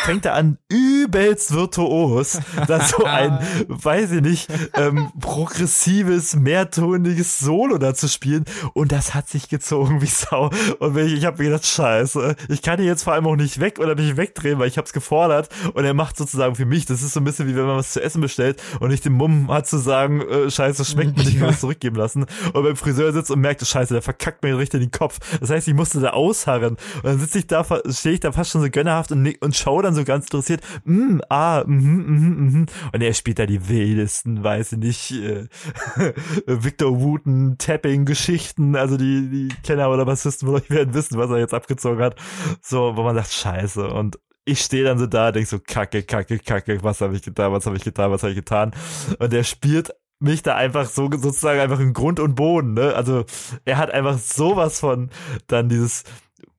[0.05, 7.79] Fängt er an, übelst virtuos, da so ein, weiß ich nicht, ähm, progressives, mehrtoniges Solo
[7.79, 8.45] da zu spielen.
[8.75, 10.51] Und das hat sich gezogen wie Sau.
[10.81, 13.59] Und ich, ich habe mir gedacht, scheiße, ich kann hier jetzt vor allem auch nicht
[13.59, 15.49] weg oder mich wegdrehen, weil ich hab's gefordert.
[15.73, 17.95] Und er macht sozusagen für mich, das ist so ein bisschen wie wenn man was
[17.95, 21.37] zu essen bestellt und nicht den Mumm hat zu sagen, äh, scheiße, schmeckt mir nicht,
[21.37, 22.27] ich will es zurückgeben lassen.
[22.53, 25.19] Und beim Friseur sitzt und merkt, scheiße, der verkackt mir richtig den Kopf.
[25.41, 26.77] Das heißt, ich musste da ausharren.
[26.97, 29.83] Und dann sitze ich da, stehe ich da fast schon so gönnerhaft und, und schaue
[29.83, 32.67] dann so ganz interessiert, mm, ah, mhm, mhm, mhm.
[32.93, 35.49] Und er spielt da die wildesten, weiß ich nicht, äh,
[36.47, 41.39] Victor Wooten, Tapping-Geschichten, also die, die Kenner oder Bassisten von euch werden wissen, was er
[41.39, 42.17] jetzt abgezogen hat.
[42.63, 43.89] So, wo man sagt, scheiße.
[43.89, 47.53] Und ich stehe dann so da, denk so, kacke, kacke, kacke, was habe ich getan,
[47.53, 48.73] was habe ich getan, was habe ich getan.
[49.19, 52.95] Und er spielt mich da einfach so sozusagen einfach in Grund und Boden, ne?
[52.95, 53.25] Also
[53.65, 55.11] er hat einfach sowas von
[55.47, 56.05] dann dieses,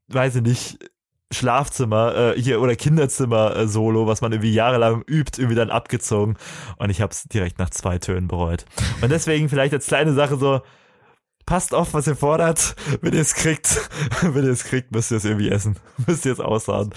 [0.08, 0.92] weiß ich nicht,
[1.32, 6.38] Schlafzimmer äh, hier oder Kinderzimmer äh, Solo, was man irgendwie jahrelang übt, irgendwie dann abgezogen
[6.78, 8.66] und ich habe es direkt nach zwei Tönen bereut.
[9.02, 10.62] Und deswegen vielleicht als kleine Sache so
[11.46, 12.76] passt auf, was ihr fordert.
[13.02, 13.90] Wenn ihr es kriegt,
[14.22, 15.78] wenn ihr es kriegt, müsst ihr es irgendwie essen.
[16.08, 16.92] Müsst ihr es aussahen.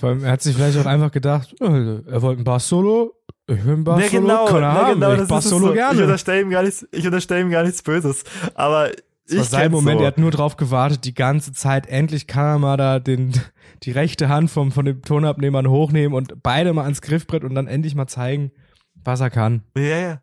[0.00, 3.14] Vor allem, er hat sich vielleicht auch einfach gedacht, äh, er wollte ein Bass-Solo,
[3.48, 5.72] ich will ein Ne, Bass-Solo, genau, kann er haben, genau, ich es Bass-Solo so.
[5.72, 6.02] Ich gerne.
[6.02, 8.24] unterstelle ihm gar nichts, ich unterstelle ihm gar nichts Böses.
[8.54, 8.96] Aber Das
[9.28, 10.04] ich war sein Moment, so.
[10.04, 13.34] er hat nur drauf gewartet, die ganze Zeit, endlich kann er mal da den,
[13.82, 17.66] die rechte Hand vom, von dem Tonabnehmern hochnehmen und beide mal ans Griffbrett und dann
[17.66, 18.52] endlich mal zeigen,
[18.94, 19.62] was er kann.
[19.76, 20.20] Ja, ja.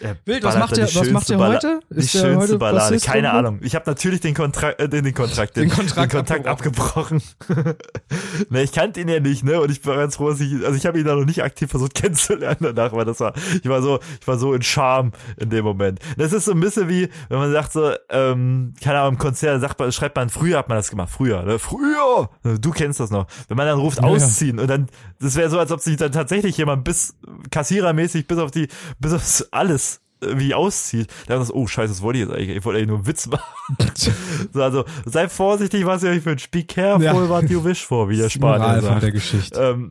[0.00, 1.80] Er Wild, was macht der- die was macht Balla- heute?
[1.90, 2.98] Die Ist der schönste heute Ballade.
[2.98, 3.38] Keine irgendwo?
[3.38, 3.60] Ahnung.
[3.62, 7.22] Ich habe natürlich den Kontrakt, äh, den, den Kontrakt, Den Kontrakt Kontakt abgebrochen.
[8.50, 9.60] ne, ich kannte ihn ja nicht, ne?
[9.60, 11.70] Und ich war ganz froh, dass ich, also ich habe ihn da noch nicht aktiv
[11.70, 15.50] versucht kennenzulernen danach, weil das war, ich war so, ich war so in Charme in
[15.50, 16.00] dem Moment.
[16.16, 19.60] Das ist so ein bisschen wie, wenn man sagt so, ähm, keine Ahnung, im Konzert
[19.60, 21.58] sagt man, schreibt man, früher hat man das gemacht, früher, ne?
[21.58, 22.30] Früher!
[22.60, 23.26] Du kennst das noch.
[23.48, 24.10] Wenn man dann ruft, Ja, ja.
[24.14, 24.88] ausziehen und dann,
[25.20, 27.14] das wäre so, als ob sich dann tatsächlich jemand bis
[27.50, 31.08] kassierermäßig bis auf die, bis alles wie auszieht.
[31.26, 33.26] Da ist oh scheiße, das wollte ich jetzt eigentlich, ich wollte eigentlich nur einen Witz
[33.28, 33.44] machen.
[34.52, 36.50] so, also sei vorsichtig, was ihr euch wünscht.
[36.50, 37.28] Be careful Ja.
[37.28, 39.02] what you wish for, wie der Das ist Spanier von sagt.
[39.02, 39.60] der Geschichte.
[39.60, 39.90] Ähm,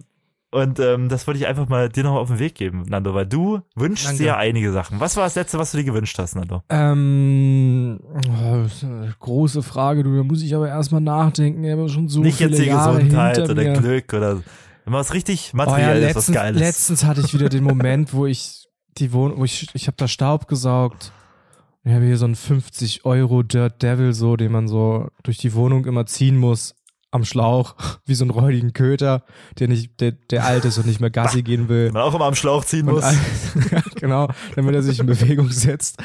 [0.54, 3.26] und ähm, das wollte ich einfach mal dir noch auf den Weg geben, Nando, weil
[3.26, 4.17] du wünschst Danke.
[4.17, 5.00] dir ja einige Sachen.
[5.00, 6.62] Was war das letzte, was du dir gewünscht hast, Nando?
[6.69, 11.63] Ähm, oh, das ist große Frage, du, da muss ich aber erstmal nachdenken.
[11.63, 13.74] Ich habe schon so Nicht jetzt die Jahre Gesundheit oder mir.
[13.74, 14.36] Glück oder
[14.84, 16.60] wenn man was richtig Oh ja, materiell ist, was letztens, Geiles.
[16.62, 18.61] letztens hatte ich wieder den Moment, wo ich
[18.97, 21.12] die Wohnung, wo ich, ich habe da Staub gesaugt.
[21.84, 25.54] Ich habe hier so einen 50 Euro Dirt Devil so, den man so durch die
[25.54, 26.75] Wohnung immer ziehen muss
[27.12, 29.24] am Schlauch, wie so einen räudigen Köter,
[29.60, 31.86] der nicht, der, der alt ist und nicht mehr Gassi gehen will.
[31.88, 33.04] Den man auch immer am Schlauch ziehen Und muss.
[33.71, 35.97] ja, genau, damit er sich in Bewegung setzt.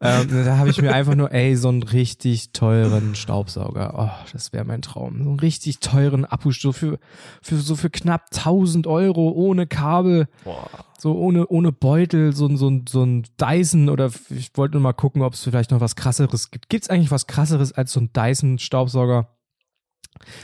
[0.00, 3.94] Ähm, da habe ich mir einfach nur, ey, so einen richtig teuren Staubsauger.
[3.96, 5.22] Oh, das wäre mein Traum.
[5.22, 6.98] So einen richtig teuren Abhustoff für,
[7.42, 10.68] für so für knapp 1000 Euro ohne Kabel, Boah.
[10.98, 14.82] so ohne, ohne Beutel, so, ein- so, ein- so ein Dyson oder ich wollte nur
[14.82, 16.68] mal gucken, ob es vielleicht noch was krasseres gibt.
[16.68, 19.28] Gibt es eigentlich was krasseres als so ein Dyson-Staubsauger?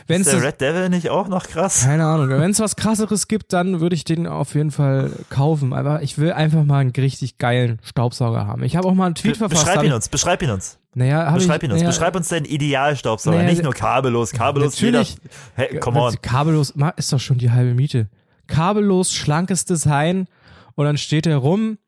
[0.06, 1.84] Wenn Ist der Red Devil nicht auch noch krass?
[1.84, 2.28] keine Ahnung.
[2.28, 5.72] Wenn es was krasseres gibt, dann würde ich den auf jeden Fall kaufen.
[5.72, 8.62] Aber ich will einfach mal einen richtig geilen Staubsauger haben.
[8.62, 9.64] Ich habe auch mal einen Tweet verfasst.
[9.64, 10.78] Beschreib ihn uns, beschreib ihn uns.
[10.94, 11.80] Naja, Beschreib ich, ihn uns.
[11.80, 13.36] naja, Beschreib uns deinen Idealstaubsauger.
[13.38, 14.32] Naja, nicht nur kabellos.
[14.32, 15.10] Kabellos Natürlich.
[15.10, 16.20] Jeder, hey, come on.
[16.20, 18.08] Kabellos ist doch schon die halbe Miete.
[18.48, 20.26] Kabellos, schlankes Design
[20.74, 21.78] und dann steht er rum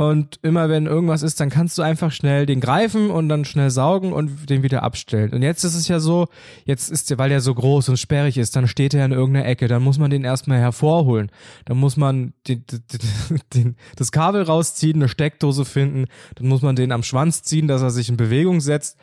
[0.00, 3.68] und immer wenn irgendwas ist, dann kannst du einfach schnell den greifen und dann schnell
[3.68, 5.34] saugen und den wieder abstellen.
[5.34, 6.28] Und jetzt ist es ja so,
[6.64, 9.44] jetzt ist der, weil der so groß und sperrig ist, dann steht er in irgendeiner
[9.44, 11.30] Ecke, dann muss man den erstmal hervorholen.
[11.66, 16.76] Dann muss man den, den, den, das Kabel rausziehen, eine Steckdose finden, dann muss man
[16.76, 18.96] den am Schwanz ziehen, dass er sich in Bewegung setzt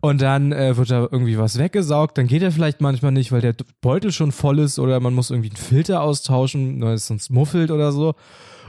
[0.00, 2.16] und dann äh, wird da irgendwie was weggesaugt.
[2.16, 5.28] Dann geht er vielleicht manchmal nicht, weil der Beutel schon voll ist oder man muss
[5.30, 8.14] irgendwie einen Filter austauschen, weil es sonst muffelt oder so.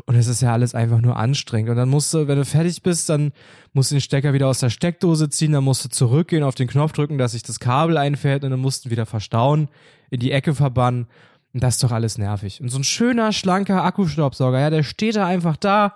[0.05, 1.69] Und es ist ja alles einfach nur anstrengend.
[1.69, 3.31] Und dann musst du, wenn du fertig bist, dann
[3.73, 6.67] musst du den Stecker wieder aus der Steckdose ziehen, dann musst du zurückgehen, auf den
[6.67, 9.69] Knopf drücken, dass sich das Kabel einfährt und dann musst du wieder verstauen,
[10.09, 11.07] in die Ecke verbannen.
[11.53, 12.62] Und das ist doch alles nervig.
[12.62, 15.95] Und so ein schöner, schlanker Akkustaubsauger, ja, der steht da einfach da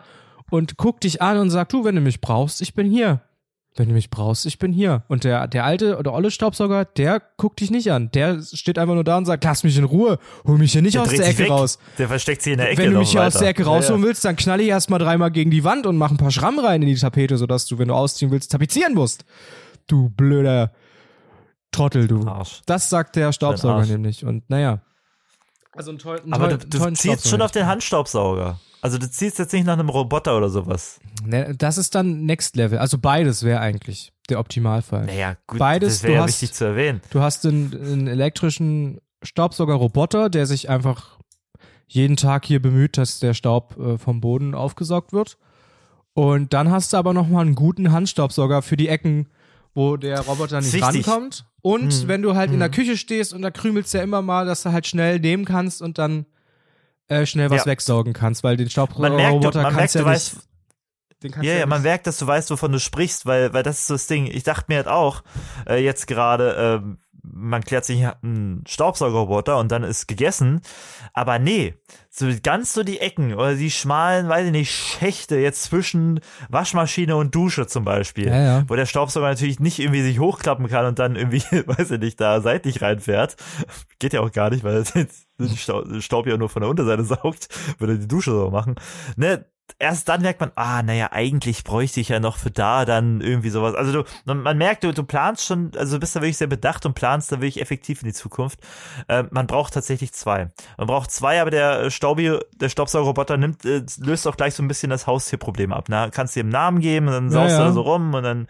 [0.49, 3.21] und guckt dich an und sagt, du, wenn du mich brauchst, ich bin hier.
[3.75, 5.03] Wenn du mich brauchst, ich bin hier.
[5.07, 8.11] Und der, der alte oder olle Staubsauger, der guckt dich nicht an.
[8.11, 10.99] Der steht einfach nur da und sagt, lass mich in Ruhe, hol mich hier nicht
[10.99, 11.49] aus dreht der Ecke weg.
[11.49, 11.79] raus.
[11.97, 13.39] Der versteckt sich in der Ecke Wenn du mich hier aus weiter.
[13.39, 14.07] der Ecke Ja, rausholen ja.
[14.07, 16.83] willst, dann knall ich erstmal dreimal gegen die Wand und mach ein paar Schramm rein
[16.83, 19.25] in die Tapete, sodass du, wenn du ausziehen willst, tapezieren musst.
[19.87, 20.71] Du blöder
[21.71, 22.27] Trottel, du.
[22.27, 22.61] Arsch.
[22.67, 24.23] Das sagt der Staubsauger nämlich.
[24.23, 24.81] Und naja.
[25.75, 28.59] Also ein toll, einen Aber toll, du, du tollen ziehst schon auf den Handstaubsauger.
[28.81, 30.99] Also du ziehst jetzt nicht nach einem Roboter oder sowas.
[31.25, 32.77] Ne, Das ist dann Next Level.
[32.79, 35.05] Also beides wäre eigentlich der Optimalfall.
[35.05, 37.01] Naja, gut, Beides, das wäre du ja hast- wichtig zu erwähnen.
[37.11, 41.17] Du hast einen, einen elektrischen Staubsauger-Roboter, der sich einfach
[41.87, 45.37] jeden Tag hier bemüht, dass der Staub äh, vom Boden aufgesaugt wird.
[46.13, 49.27] Und dann hast du aber nochmal einen guten Handstaubsauger für die Ecken,
[49.73, 51.07] wo der Roboter nicht wichtig.
[51.07, 51.45] rankommt.
[51.61, 52.07] Und Hm.
[52.07, 54.71] wenn du halt in der Küche stehst und da krümelst ja immer mal, dass du
[54.71, 56.25] halt schnell nehmen kannst und dann
[57.07, 57.71] äh, schnell was Ja.
[57.71, 58.69] wegsaugen kannst, weil den
[59.63, 61.35] man kannst merkt, ja weißt, nicht.
[61.37, 63.87] Ja, du ja, man merkt, dass du weißt, wovon du sprichst, weil, weil das ist
[63.87, 64.27] so das Ding.
[64.27, 65.23] Ich dachte mir halt auch,
[65.67, 70.61] äh, jetzt gerade, ähm, man klärt sich einen Staubsaugerroboter und dann ist gegessen.
[71.13, 71.73] Aber nee,
[72.09, 77.15] so ganz so die Ecken oder die schmalen, weiß ich nicht, Schächte jetzt zwischen Waschmaschine
[77.15, 78.63] und Dusche zum Beispiel, Ja, ja.
[78.67, 82.19] wo der Staubsauger natürlich nicht irgendwie sich hochklappen kann und dann irgendwie, weiß ich nicht,
[82.19, 83.37] da seitlich reinfährt.
[83.99, 85.07] Geht ja auch gar nicht, weil den
[85.57, 87.47] Staub, Staub ja nur von der Unterseite saugt,
[87.79, 88.75] würde die Dusche so machen.
[89.15, 89.45] Ne,
[89.79, 93.49] erst dann merkt man, ah, naja, eigentlich bräuchte ich ja noch für da dann irgendwie
[93.49, 93.75] sowas.
[93.75, 96.85] Also du, man merkt, du, du planst schon, also du bist da wirklich sehr bedacht
[96.85, 98.59] und planst da wirklich effektiv in die Zukunft.
[99.09, 100.51] Ähm, man braucht tatsächlich zwei.
[100.77, 104.67] Man braucht zwei, aber der Staubi, der Staubsaugerroboter nimmt, äh, löst auch gleich so ein
[104.67, 105.89] bisschen das Haustierproblem ab.
[105.89, 106.09] Ne?
[106.13, 107.65] Kannst du ihm einen Namen geben und dann Ja, saust du ja.
[107.67, 108.47] da so rum und dann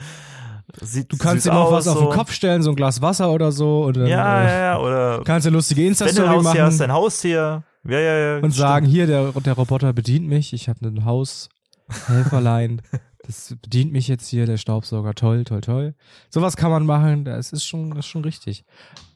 [0.82, 2.10] Sieht Du kannst dir noch aus, was auf so.
[2.10, 3.84] den Kopf stellen, so ein Glas Wasser oder so.
[3.84, 6.64] Und dann Ja, äh, ja, ja, oder kannst du lustige wenn du ein Insta-Story Haustier
[6.64, 7.64] hast, machen dein Haustier.
[7.86, 8.36] Ja, ja, ja.
[8.36, 8.56] und stimmt.
[8.56, 12.82] sagen, hier, der, der Roboter bedient mich, ich habe ein Haushelferlein.
[13.26, 15.14] Das bedient mich jetzt hier, der Staubsauger.
[15.14, 15.96] Toll, toll, toll.
[16.30, 18.66] Sowas kann man machen, das ist schon, das ist schon richtig.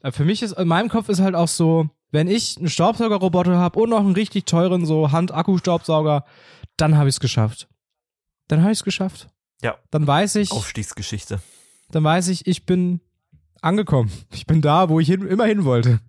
[0.01, 3.57] Äh, Für mich ist, in meinem Kopf ist halt auch so, wenn ich einen Staubsaugerroboter
[3.57, 6.23] habe und noch einen richtig teuren so Hand-Akku-Staubsauger,
[6.77, 7.67] dann habe ich es geschafft.
[8.47, 9.27] Dann habe ich es geschafft.
[9.61, 9.75] Ja.
[9.91, 11.41] Dann weiß ich, Aufstiegsgeschichte.
[11.91, 13.01] dann weiß ich, ich bin
[13.61, 14.09] angekommen.
[14.31, 15.99] Ich bin da, wo ich hin, immer hin wollte.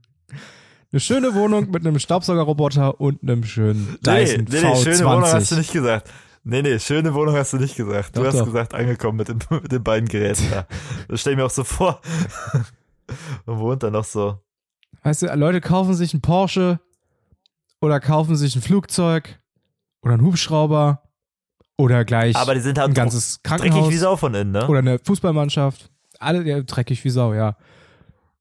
[0.90, 5.22] Eine schöne Wohnung mit einem Staubsaugerroboter und einem schönen Dyson nee, nee, nee, schöne Wohnung
[5.22, 5.58] hast du V20.
[5.58, 6.10] nicht gesagt.
[6.44, 8.16] Nee, nee, schöne Wohnung hast du nicht gesagt.
[8.16, 8.46] Du Doch, hast doch.
[8.46, 10.66] gesagt, angekommen mit, dem, mit den beiden Geräten da.
[11.08, 12.00] Das stell ich mir auch so vor.
[13.44, 14.38] Und wohnt dann noch so.
[15.02, 16.80] Weißt du, Leute kaufen sich einen Porsche
[17.82, 19.38] oder kaufen sich ein Flugzeug
[20.02, 21.02] oder einen Hubschrauber
[21.76, 24.66] oder gleich Aber die sind halt ein ganzes dreckig Krankenhaus wie Sau von innen, ne?
[24.66, 25.90] oder eine Fußballmannschaft.
[26.18, 27.56] Alle ja, dreckig wie Sau, ja.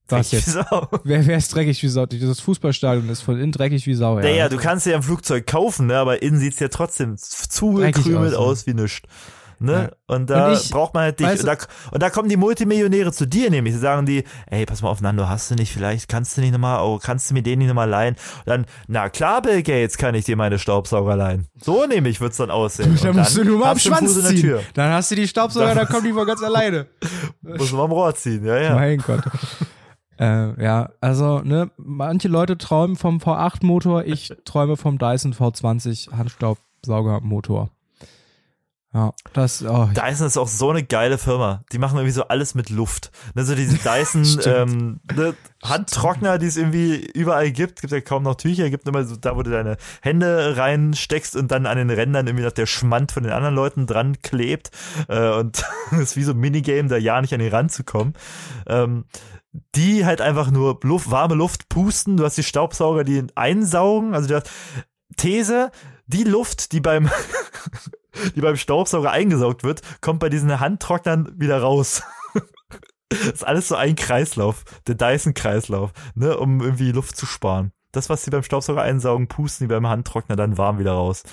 [0.10, 0.48] Was Dreckig jetzt?
[0.48, 0.88] wie Sau.
[1.04, 2.06] Wer, wer ist dreckig wie Sau?
[2.06, 4.26] Dieses Fußballstadion ist von innen dreckig wie Sau, ja.
[4.26, 5.98] Ja, ja, du kannst ja ein Flugzeug kaufen, ne?
[5.98, 9.02] aber innen sieht's ja trotzdem zugekrümelt aus, aus, wie nichts.
[9.60, 9.90] Ne?
[9.90, 10.16] Ja.
[10.16, 11.28] Und da Und ich- braucht man halt dich.
[11.28, 11.58] Und da,
[11.90, 13.74] und da kommen die Multimillionäre zu dir nämlich.
[13.74, 16.52] Sie sagen die, ey, pass mal auf, Nando, hast du nicht vielleicht, kannst du nicht
[16.52, 18.14] nochmal, oh, kannst du mir den nicht nochmal leihen?
[18.42, 21.48] Und dann, na klar, Bill Gates, kann ich dir meine Staubsauger leihen.
[21.60, 23.00] So nämlich wird's dann aussehen.
[23.02, 24.42] Da Und musst du dann nur mal am du Schwanz Fuß ziehen.
[24.42, 24.62] Tür.
[24.76, 26.86] Dann hast du die Staubsauger, Dann- dann kommen die von ganz alleine.
[27.42, 28.76] Muss man am Rohr ziehen, ja, ja.
[28.76, 29.24] Mein Gott.
[30.20, 37.70] Äh, ja, also, ne, manche Leute träumen vom V8-Motor, ich träume vom Dyson V20 Handstaubsaugermotor.
[38.94, 41.64] Ja, das, oh, Dyson ist auch so eine geile Firma.
[41.72, 43.12] Die machen irgendwie so alles mit Luft.
[43.36, 47.82] Ne, so diese Dyson ähm, ne, Handtrockner, die es irgendwie überall gibt.
[47.82, 48.70] Gibt ja kaum noch Tücher.
[48.70, 52.46] Gibt immer so da, wo du deine Hände reinsteckst und dann an den Rändern irgendwie
[52.46, 54.72] noch der Schmand von den anderen Leuten dran klebt.
[55.10, 57.84] Äh, und das ist wie so ein Minigame, da ja nicht an den Rand zu
[57.84, 58.14] kommen.
[58.66, 59.04] Ähm,
[59.76, 62.18] die halt einfach nur Luft, warme Luft pusten.
[62.18, 64.14] Du hast die Staubsauger, die einsaugen.
[64.14, 64.50] Also du hast
[65.18, 65.72] These,
[66.08, 67.10] die Luft, die beim
[68.36, 72.04] die beim Staubsauger eingesaugt wird, kommt bei diesen Handtrocknern wieder raus.
[73.10, 77.72] Das ist alles so ein Kreislauf, der Dyson-Kreislauf, ne, um irgendwie Luft zu sparen.
[77.92, 81.24] Das, was sie beim Staubsauger einsaugen, pusten die beim Handtrockner dann warm wieder raus.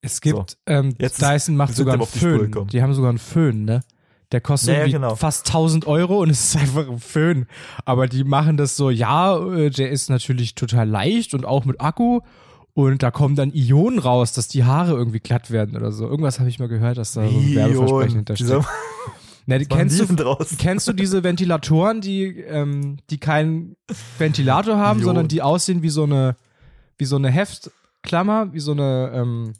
[0.00, 2.38] es gibt, ähm, Jetzt Dyson macht sogar einen die Föhn.
[2.40, 2.68] gekommen.
[2.68, 3.82] Die haben sogar einen Föhn, ne?
[4.32, 5.16] Der kostet Ja, ja, irgendwie genau.
[5.16, 7.46] fast 1000 Euro und es ist einfach ein Föhn.
[7.84, 11.80] Aber die machen das so, ja, äh, der ist natürlich total leicht und auch mit
[11.80, 12.20] Akku.
[12.72, 16.06] Und da kommen dann Ionen raus, dass die Haare irgendwie glatt werden oder so.
[16.06, 18.64] Irgendwas habe ich mal gehört, dass da so ein Werbeversprechen hintersteht.
[19.46, 23.74] Na, kennst, du, kennst du diese Ventilatoren, die, ähm, die keinen
[24.18, 25.06] Ventilator haben, Jo.
[25.06, 26.36] sondern die aussehen wie so eine,
[26.98, 29.54] wie so eine Heftklammer, wie so eine, ähm,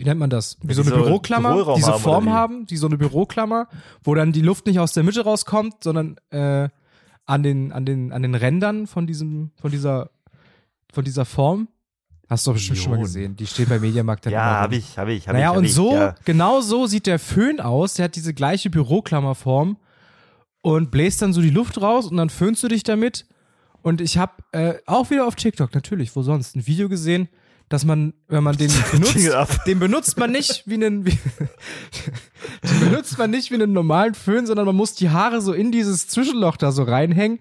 [0.00, 0.56] wie nennt man das?
[0.62, 3.68] Wie so eine so Büroklammer, Bürokraum diese haben, Form haben, die so eine Büroklammer,
[4.02, 6.70] wo dann die Luft nicht aus der Mitte rauskommt, sondern äh,
[7.26, 10.08] an den, an den, an den Rändern von diesem, von dieser,
[10.90, 11.68] von dieser Form.
[12.30, 13.36] Hast du doch bestimmt schon mal gesehen.
[13.36, 15.52] Die steht bei Mediamarkt Ja, habe ich, habe ich, habe Naja, ich.
[15.52, 16.14] hab und ich, so, Ja.
[16.24, 17.92] genau so sieht der Föhn aus.
[17.94, 19.76] Der hat diese gleiche Büroklammerform
[20.62, 23.26] und bläst dann so die Luft raus und dann föhnst du dich damit.
[23.82, 27.28] Und ich habe äh, auch wieder auf TikTok, natürlich, wo sonst, ein Video gesehen,
[27.70, 29.16] dass man, wenn man den benutzt,
[29.66, 31.10] den benutzt man nicht wie einen, wie,
[32.64, 35.70] den benutzt man nicht wie einen normalen Föhn, sondern man muss die Haare so in
[35.70, 37.38] dieses Zwischenloch da so reinhängen.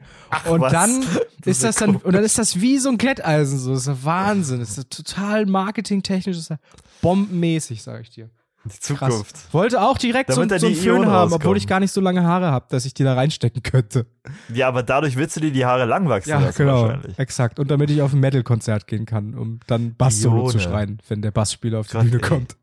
[0.48, 0.72] und was?
[0.72, 1.02] dann
[1.42, 3.74] Das ist das dann, und dann ist das wie so ein Glätteisen, so.
[3.74, 4.60] Das ist Wahnsinn.
[4.60, 6.58] Das ist total marketingtechnisch, das ist
[7.02, 8.30] bombenmäßig, sag ich dir.
[8.70, 9.10] Die Krass.
[9.10, 9.54] Zukunft.
[9.54, 11.58] Wollte auch direkt so, Damit da so einen Föhn haben, obwohl rauskommen.
[11.58, 14.06] ich gar nicht so lange Haare habe, dass ich die da reinstecken könnte.
[14.54, 17.18] Ja, aber dadurch willst du dir die Haare lang wachsen lassen wahrscheinlich.
[17.20, 17.60] Exakt.
[17.60, 21.32] Und damit ich auf ein Metal-Konzert gehen kann, um dann Bass-Solo zu schreien, wenn der
[21.32, 22.22] Bassspieler auf die Gott, Bühne ey.
[22.30, 22.56] kommt.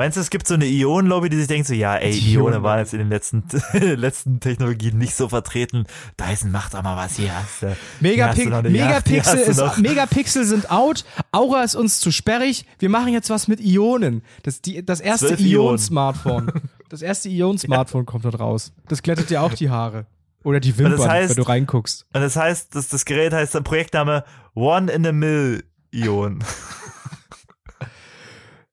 [0.00, 2.62] Meinst du, es gibt so eine Ionen-Lobby, die sich denkt so, ja, ey, Die Ionen
[2.62, 3.44] waren jetzt in den letzten,
[3.74, 5.84] letzten Technologien nicht so vertreten.
[6.18, 7.34] Dyson macht aber was hier.
[7.36, 11.74] Hast du, hier hast Yacht, hier Megapixel, hast du ist, Megapixel sind out, Aura ist
[11.74, 14.22] uns zu sperrig, wir machen jetzt was mit Ionen.
[14.42, 15.68] Das, die, das erste Zwölf Ionen.
[15.68, 16.50] Ion-Smartphone.
[16.88, 18.72] Das erste Ion-Smartphone kommt dort raus.
[18.88, 20.06] Das glättet dir auch die Haare.
[20.44, 22.06] Oder die Wimpern, das heißt- wenn du reinguckst.
[22.14, 24.24] Und das heißt, das, das Gerät heißt dann Projektname
[24.54, 26.42] One in a Mill Ion.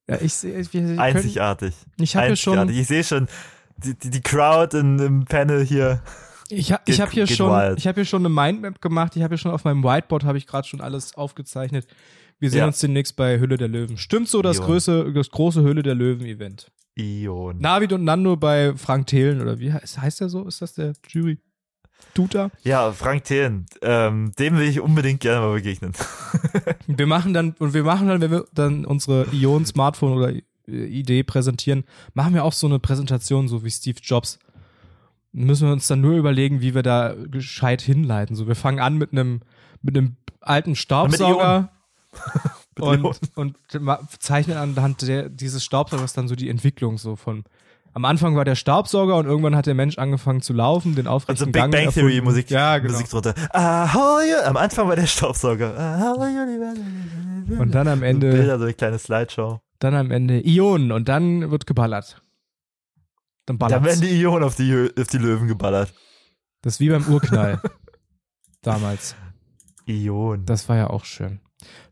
[0.08, 0.56] Ja, ich sehe,
[0.98, 1.74] Einzigartig.
[1.98, 2.68] ich habe schon.
[2.70, 3.28] Ich sehe schon
[3.76, 6.02] die, die, die Crowd in, im Panel hier.
[6.50, 7.78] Ich, ha, ich habe hier schon, wild.
[7.78, 9.14] ich habe hier schon eine Mindmap gemacht.
[9.16, 11.86] Ich habe hier schon auf meinem Whiteboard habe ich gerade schon alles aufgezeichnet.
[12.38, 12.66] Wir sehen Ja.
[12.66, 13.98] uns demnächst bei Hülle der Löwen.
[13.98, 16.70] Stimmt so das große, das große Hülle der Löwen Event.
[16.94, 17.58] Ion.
[17.60, 20.46] Navid und Nando bei Frank Thelen oder wie heißt, heißt der so?
[20.46, 21.38] Ist das der Jury?
[22.14, 22.50] Tutor?
[22.62, 23.66] Ja, Frank Thelen.
[23.82, 25.92] Ähm, dem will ich unbedingt gerne mal begegnen.
[26.86, 30.42] Wir machen dann und wir machen dann, wenn wir dann unsere Ion Smartphone oder äh,
[30.66, 31.84] Idee präsentieren,
[32.14, 34.38] machen wir auch so eine Präsentation, so wie Steve Jobs.
[35.32, 38.34] Müssen wir uns dann nur überlegen, wie wir da gescheit hinleiten.
[38.34, 39.40] So, wir fangen an mit einem
[39.82, 41.70] mit einem alten Staubsauger
[42.80, 43.56] und, und
[44.18, 47.44] zeichnen anhand der, dieses Staubsaugers dann so die Entwicklung so von.
[47.98, 51.32] Am Anfang war der Staubsauger und irgendwann hat der Mensch angefangen zu laufen, den aufrechten
[51.32, 52.20] Also Big Gang Bang Theory.
[52.20, 52.92] Musik, Ja, genau.
[52.92, 53.34] Musik drunter.
[53.50, 55.76] Ahoy, am Anfang war der Staubsauger.
[55.76, 59.58] Ahoy, Und dann am Ende, Bilder, so eine kleine Slideshow.
[59.80, 62.22] dann am Ende Ionen und dann wird geballert.
[63.46, 63.84] Dann Da ballert.
[63.84, 65.92] werden die Ionen auf die, auf die Löwen geballert.
[66.62, 67.60] Das ist wie beim Urknall.
[68.62, 69.16] Damals.
[69.86, 70.46] Ionen.
[70.46, 71.40] Das war ja auch schön.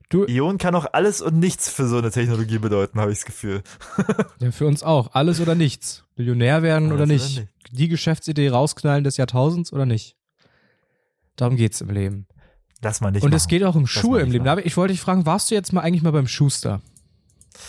[0.09, 3.25] Du, Ion kann auch alles und nichts für so eine Technologie bedeuten, habe ich das
[3.27, 3.63] Gefühl.
[4.39, 5.15] ja, für uns auch.
[5.15, 6.05] Alles oder nichts.
[6.17, 7.39] Millionär werden oder Alles oder nicht.
[7.41, 7.79] nicht.
[7.79, 10.17] Die Geschäftsidee rausknallen des Jahrtausends oder nicht.
[11.35, 12.27] Darum geht's im Leben.
[12.83, 13.37] Lass mal nicht Und machen.
[13.37, 14.45] es geht auch um Schuhe im nicht Leben.
[14.45, 14.63] machen.
[14.65, 16.83] Ich wollte dich fragen, warst du jetzt mal eigentlich mal beim Schuster?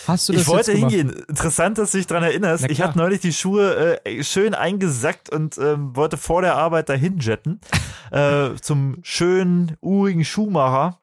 [0.06, 1.10] Hast du das Ich wollte hingehen.
[1.28, 2.70] Interessant, dass du dich dran erinnerst.
[2.70, 7.20] Ich habe neulich die Schuhe äh, schön eingesackt und ähm, wollte vor der Arbeit dahin
[7.20, 7.62] jetten
[8.12, 11.00] äh, zum schönen, urigen Schuhmacher.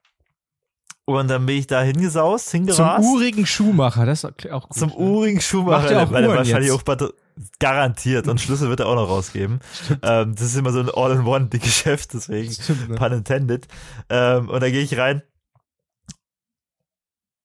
[1.06, 3.06] Und dann bin ich da hingesaust, Zum hingerast.
[3.06, 4.78] urigen Schuhmacher, das ist auch gut.
[4.78, 4.96] Zum ne?
[4.96, 6.80] urigen Schuhmacher, Macht er auch weil er wahrscheinlich jetzt?
[6.80, 7.10] auch Batter
[7.58, 9.60] garantiert und Schlüssel wird er auch noch rausgeben.
[10.02, 12.94] Ähm, das ist immer so ein All-in-One-Geschäft, deswegen Stimmt, ne?
[12.94, 13.68] pun intended.
[14.08, 15.22] Ähm, und da gehe ich rein.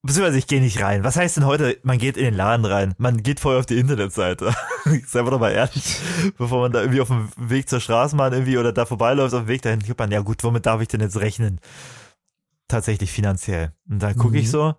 [0.02, 1.04] Beziehungsweise ich gehe nicht rein.
[1.04, 2.94] Was heißt denn heute, man geht in den Laden rein?
[2.96, 4.54] Man geht vorher auf die Internetseite.
[5.06, 5.98] Seien wir doch mal ehrlich.
[6.38, 9.48] Bevor man da irgendwie auf dem Weg zur Straßenbahn irgendwie oder da vorbeiläuft, auf dem
[9.48, 11.60] Weg dahin, guckt man, ja gut, womit darf ich denn jetzt rechnen?
[12.70, 13.72] Tatsächlich finanziell.
[13.88, 14.40] Und dann gucke Mhm.
[14.42, 14.74] ich so.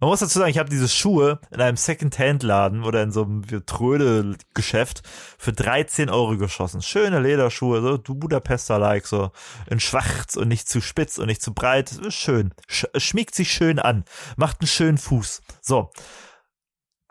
[0.00, 3.42] Man muss dazu sagen, ich habe diese Schuhe in einem Second-Hand-Laden oder in so einem
[3.64, 5.02] Trödel-Geschäft
[5.38, 6.82] für 13 Euro geschossen.
[6.82, 9.30] Schöne Lederschuhe, so du Budapester-like, so
[9.68, 11.92] in schwarz und nicht zu spitz und nicht zu breit.
[11.92, 12.52] Ist Schön.
[12.66, 14.04] Sch schmiegt sich schön an.
[14.36, 15.42] Macht einen schönen Fuß.
[15.62, 15.90] So.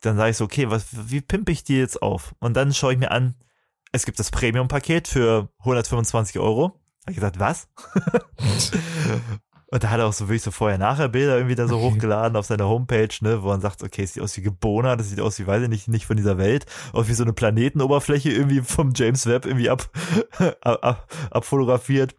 [0.01, 2.35] Dann sage ich so, okay, was, wie pimpe ich die jetzt auf?
[2.39, 3.35] Und dann schaue ich mir an,
[3.91, 6.79] es gibt das Premium-Paket für 125 Euro.
[7.05, 7.67] Hab ich gesagt, was?
[9.73, 11.85] Und da hat er auch so wirklich so vorher-nachher Bilder irgendwie da so Okay.
[11.85, 15.09] hochgeladen auf seiner Homepage, ne, wo man sagt, okay, es sieht aus wie Gebona, das
[15.09, 18.29] sieht aus wie, weiß ich nicht, nicht von dieser Welt, auch wie so eine Planetenoberfläche
[18.29, 19.89] irgendwie vom James Webb irgendwie ab,
[20.61, 22.13] ab, ab, abfotografiert.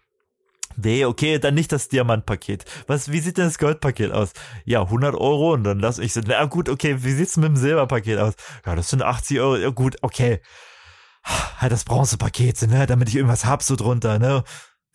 [0.77, 2.65] Nee, okay, dann nicht das Diamantpaket.
[2.89, 4.33] Was, wie sieht denn das Goldpaket aus?
[4.65, 7.57] Ja, 100 Euro und dann lass ich so, na gut, okay, wie sieht's mit dem
[7.57, 8.35] Silberpaket aus?
[8.67, 10.41] Ja, das sind 80 Euro, ja gut, okay.
[11.59, 14.43] Halt das Bronzepaket, ne, damit ich irgendwas hab so drunter, ne.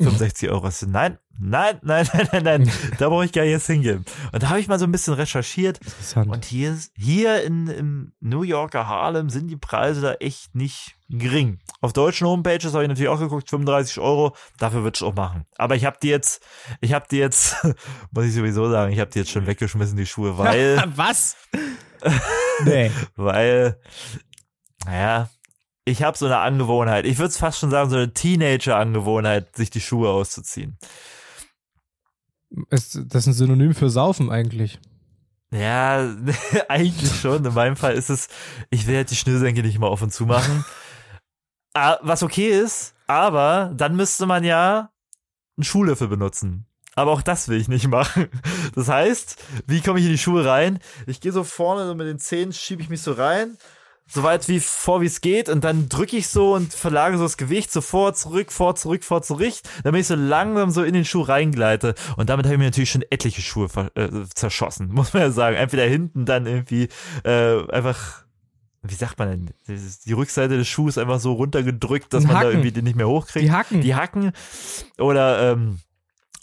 [0.02, 0.70] 65 Euro.
[0.72, 4.06] So, Nein, nein, nein, nein, nein, nein, da brauche ich gar nicht jetzt hingehen.
[4.32, 6.30] Und da habe ich mal so ein bisschen recherchiert Interessant.
[6.32, 10.96] und hier, ist- hier in, im New Yorker Harlem sind die Preise da echt nicht
[11.10, 11.60] gering.
[11.82, 15.46] Auf deutschen Homepages habe ich natürlich auch geguckt, 35 Euro, dafür würde ich auch machen.
[15.58, 16.44] Aber ich habe die jetzt,
[16.82, 17.56] ich habe die jetzt,
[18.12, 21.36] muss ich sowieso sagen, ich habe die jetzt schon weggeschmissen, die Schuhe, weil, Was?
[22.64, 22.92] nee.
[23.16, 23.80] weil,
[24.86, 25.30] naja,
[25.90, 29.70] ich habe so eine Angewohnheit, ich würde es fast schon sagen, so eine Teenager-Angewohnheit, sich
[29.70, 30.78] die Schuhe auszuziehen.
[32.70, 34.80] Ist das ist ein Synonym für Saufen eigentlich?
[35.52, 36.16] Ja,
[36.70, 37.46] eigentlich schon.
[37.46, 38.28] In meinem Fall ist es,
[38.70, 40.66] ich will halt die Schnürsenkel nicht mal auf und zu machen.
[41.76, 44.90] Ah, Was okay ist, aber dann müsste man ja
[45.56, 46.66] einen Schuhlöffel benutzen.
[46.96, 48.28] Aber auch das will ich nicht machen.
[48.74, 49.38] Das heißt,
[49.68, 50.80] wie komme ich in die Schuhe rein?
[51.06, 53.56] Ich gehe so vorne so mit den Zehen, schiebe ich mich so rein,
[54.12, 57.24] so weit wie vor wie es geht und dann drücke ich so und verlage so
[57.24, 59.54] das Gewicht so vor, zurück, vor, zurück, vor, zurück,
[59.84, 62.92] damit ich so langsam so in den Schuh reingleite und damit habe ich mir natürlich
[62.92, 65.56] schon etliche Schuhe äh, zerschossen, muss man ja sagen.
[65.56, 66.90] Entweder hinten dann irgendwie
[67.24, 68.24] äh, einfach
[68.82, 69.30] wie sagt man
[69.68, 73.10] denn, die Rückseite des Schuhs einfach so runtergedrückt, dass man da irgendwie den nicht mehr
[73.10, 73.46] hochkriegt.
[73.46, 73.82] Die Hacken.
[73.82, 74.32] Die Hacken
[74.98, 75.80] oder ähm,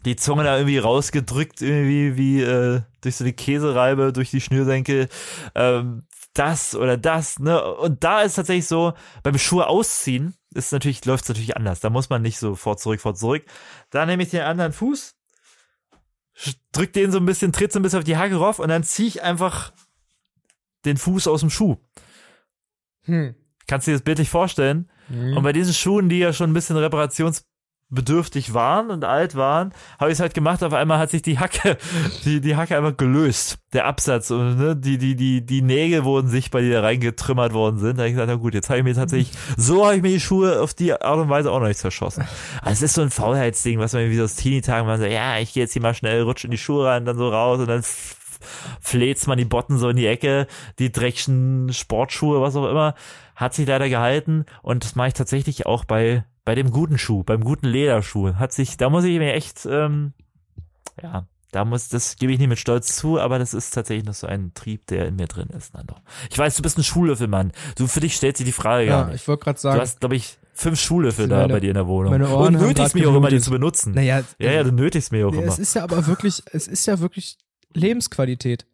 [0.05, 5.09] die Zunge da irgendwie rausgedrückt, irgendwie wie äh, durch so eine Käsereibe, durch die Schnürsenkel.
[5.55, 6.03] Ähm,
[6.39, 7.63] das oder das, ne?
[7.75, 11.81] Und da ist tatsächlich so, beim Schuhe ausziehen, ist natürlich, läuft es natürlich anders.
[11.81, 13.45] Da muss man nicht so vor zurück, vor zurück.
[13.91, 15.15] Da nehme ich den anderen Fuß,
[16.73, 18.83] drück den so ein bisschen, tritt so ein bisschen auf die Hacke rauf und dann
[18.83, 19.73] ziehe ich einfach
[20.85, 21.77] den Fuß aus dem Schuh.
[23.03, 23.35] Hm.
[23.67, 24.91] Kannst du dir das bildlich vorstellen?
[25.09, 26.77] Und bei diesen Schuhen, die ja schon ein bisschen
[27.91, 30.63] reparationsbedürftig waren und alt waren, habe ich es halt gemacht.
[30.63, 31.77] Auf einmal hat sich die Hacke,
[32.25, 33.59] die, die Hacke einfach gelöst.
[33.73, 37.79] Der Absatz und ne, die, die, die, die Nägel wurden sichtbar, die da reingetrümmert worden
[37.79, 37.99] sind.
[37.99, 40.11] Da habe ich gesagt, na gut, jetzt habe ich mir tatsächlich, so habe ich mir
[40.11, 42.25] die Schuhe auf die Art und Weise auch noch nicht zerschossen.
[42.63, 45.39] Also es ist so ein Faulheitsding, was man irgendwie so aus Teenie-Tagen man so, ja,
[45.39, 47.69] ich gehe jetzt hier mal schnell, rutsche in die Schuhe rein, dann so raus und
[47.69, 47.83] dann
[48.81, 50.47] fläzt man die Botten so in die Ecke,
[50.79, 52.95] die dreckigen Sportschuhe, was auch immer,
[53.35, 57.23] hat sich leider gehalten und das mache ich tatsächlich auch bei bei dem guten Schuh,
[57.25, 60.15] beim guten Lederschuh, hat sich, da muss ich mir echt, ähm,
[61.03, 64.15] ja, Da muss, das gebe ich nicht mit Stolz zu, aber das ist tatsächlich noch
[64.15, 65.95] so ein Trieb, der in mir drin ist, Nando.
[66.31, 67.53] Ich weiß, du bist ein Schuhlöffelmann.
[67.77, 69.23] Du, für dich stellt sich die Frage gar Ja, nicht.
[69.23, 71.75] ich wollte gerade Du sagen, hast, glaube ich, fünf Schulöffel Meine- da bei dir in
[71.75, 72.11] der Wohnung.
[72.13, 73.93] meine Ohren Und haben nötigst mich auch immer, die zu benutzen.
[73.95, 75.53] naja, ja, ja, du nötigst mich auch Ja, immer.
[75.53, 77.39] es ist ja aber wirklich, es ist ja wirklich
[77.75, 78.67] Lebensqualität.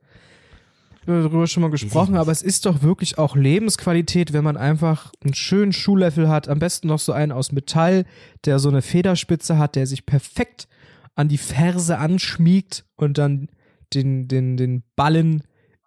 [1.07, 5.35] Darüber schon mal gesprochen, aber es ist doch wirklich auch Lebensqualität, wenn man einfach einen
[5.35, 8.05] schönen Schuhlöffel hat, am besten noch so einen aus Metall,
[8.45, 10.69] der so eine Federspitze hat, der sich perfekt
[11.17, 13.49] an die Ferse anschmiegt und dann
[13.95, 15.43] den, den, den Ballen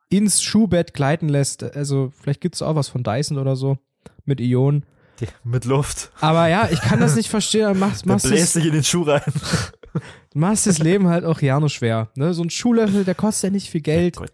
[0.09, 1.63] ins Schuhbett gleiten lässt.
[1.63, 3.77] Also vielleicht gibt es auch was von Dyson oder so
[4.25, 4.85] mit Ionen.
[5.21, 6.11] Die- Mit Luft.
[6.19, 7.79] Aber ja, ich kann das nicht verstehen.
[7.79, 9.21] Machst, machst, bläst dich in den Schuh rein.
[10.33, 12.09] machst das Leben halt auch gerne schwer.
[12.15, 12.33] Ne?
[12.33, 14.17] So ein Schuhlöffel, der kostet ja nicht viel Geld.
[14.17, 14.29] Gut.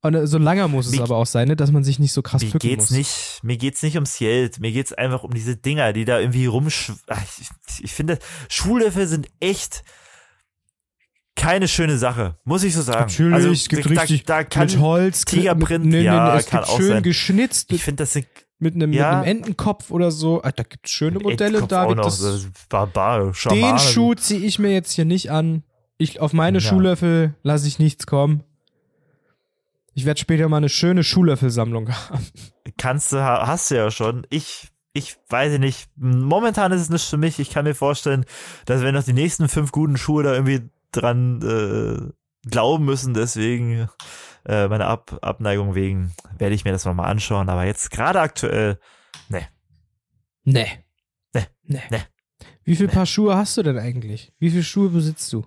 [0.00, 1.56] Und äh, so langer muss es Mir- aber auch sein, ne?
[1.56, 2.98] dass man sich nicht so krass Mir pücken geht's muss.
[2.98, 4.60] nicht, mir geht's nicht ums Geld.
[4.60, 6.92] Mir geht's einfach um diese Dinger, die da irgendwie rumsch...
[7.40, 8.18] Ich, ich finde,
[8.48, 9.82] Schuhlöffel sind echt
[11.34, 13.00] keine schöne Sache, muss ich so sagen.
[13.10, 16.40] Natürlich, also, es gibt da, richtig da kann, mit Holz, Tigerprint, nee, nee, ja, nee,
[16.40, 17.02] es kann gibt schön sein.
[17.04, 18.26] geschnitzt Ich mit, finde, das sind
[18.58, 19.18] mit, einem, Ja.
[19.18, 20.42] mit einem Entenkopf oder so.
[20.42, 23.78] Ah, Da gibt es schöne Modelle, Das, das ist barbar, den.
[23.78, 25.62] Schuh ziehe ich mir jetzt hier nicht an.
[25.96, 26.68] Ich, auf meine Ja.
[26.68, 28.42] Schuhlöffel lasse ich nichts kommen.
[29.98, 32.24] Ich werde später mal eine schöne Schuhlöffelsammlung haben.
[32.76, 34.24] kannst du, ha- hast du ja schon.
[34.30, 35.90] Ich, ich weiß nicht.
[35.96, 37.40] Momentan ist es nicht für mich.
[37.40, 38.24] Ich kann mir vorstellen,
[38.64, 43.12] dass wir noch die nächsten fünf guten Schuhe da irgendwie dran äh, glauben müssen.
[43.12, 43.88] Deswegen
[44.46, 47.48] äh, meine Ab Abneigung wegen werde ich mir das nochmal anschauen.
[47.48, 48.78] Aber jetzt gerade aktuell,
[49.28, 49.46] Nee.
[50.44, 50.68] Nee.
[51.34, 51.82] Nee.
[51.90, 52.02] Nee.
[52.62, 54.32] Wie viel Paar Schuhe hast du denn eigentlich?
[54.38, 55.44] Wie viele Schuhe besitzt du?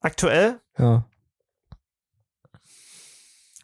[0.00, 0.58] aktuell.
[0.78, 1.04] Ja.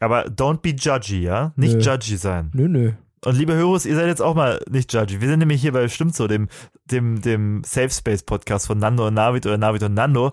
[0.00, 1.52] Aber don't be judgy, ja?
[1.56, 1.80] Nicht Nö.
[1.80, 2.50] judgy sein.
[2.54, 2.92] Nö, nö.
[3.24, 5.20] Und liebe Hörers, ihr seid jetzt auch mal nicht judgy.
[5.20, 6.48] Wir sind nämlich hier bei Stimmt so, dem,
[6.84, 10.32] dem, dem Safe Space Podcast von Nando und Navid oder Navid und Nando.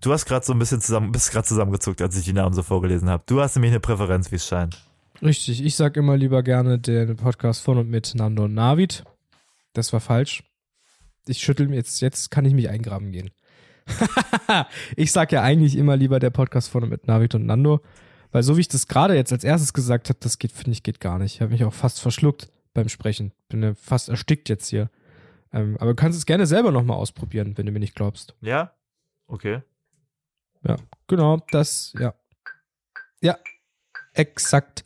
[0.00, 2.62] Du hast gerade so ein bisschen zusammen, bist gerade zusammengezuckt, als ich die Namen so
[2.62, 3.22] vorgelesen habe.
[3.26, 4.82] Du hast nämlich eine Präferenz, wie es scheint.
[5.22, 9.04] Richtig, ich sag immer lieber gerne den Podcast von und mit Nando und Navid.
[9.72, 10.42] Das war falsch.
[11.26, 13.30] Ich schüttel mir jetzt, jetzt kann ich mich eingraben gehen.
[14.96, 17.80] ich sag ja eigentlich immer lieber der Podcast von und mit Navid und Nando,
[18.36, 20.82] weil so wie ich das gerade jetzt als erstes gesagt habe, das geht, finde ich,
[20.82, 21.36] geht gar nicht.
[21.36, 23.32] Ich habe mich auch fast verschluckt beim Sprechen.
[23.48, 24.90] Bin ja fast erstickt jetzt hier.
[25.54, 28.34] Ähm, aber du kannst es gerne selber nochmal ausprobieren, wenn du mir nicht glaubst.
[28.42, 28.74] Ja?
[29.26, 29.62] Okay.
[30.68, 30.76] Ja,
[31.06, 32.12] genau, das, ja.
[33.22, 33.38] Ja,
[34.12, 34.84] exakt.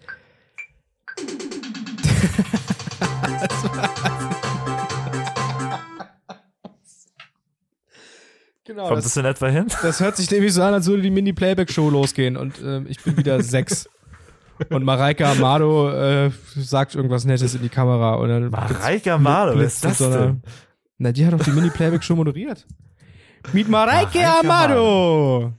[8.71, 9.66] genau, Kommt das, das in etwa hin?
[9.83, 13.16] das hört sich nämlich so an, als würde die Mini-Playback-Show losgehen und ähm, ich bin
[13.16, 13.89] wieder sechs.
[14.68, 19.66] Und Mareike Amado äh, sagt irgendwas Nettes in die Kamera und dann Mareike Amado, wer
[19.66, 20.43] ist das so denn?
[20.99, 22.66] Na, die hat doch die Mini-Playback-Show moderiert.
[23.55, 25.53] Mit Mareike, Mareike Amado.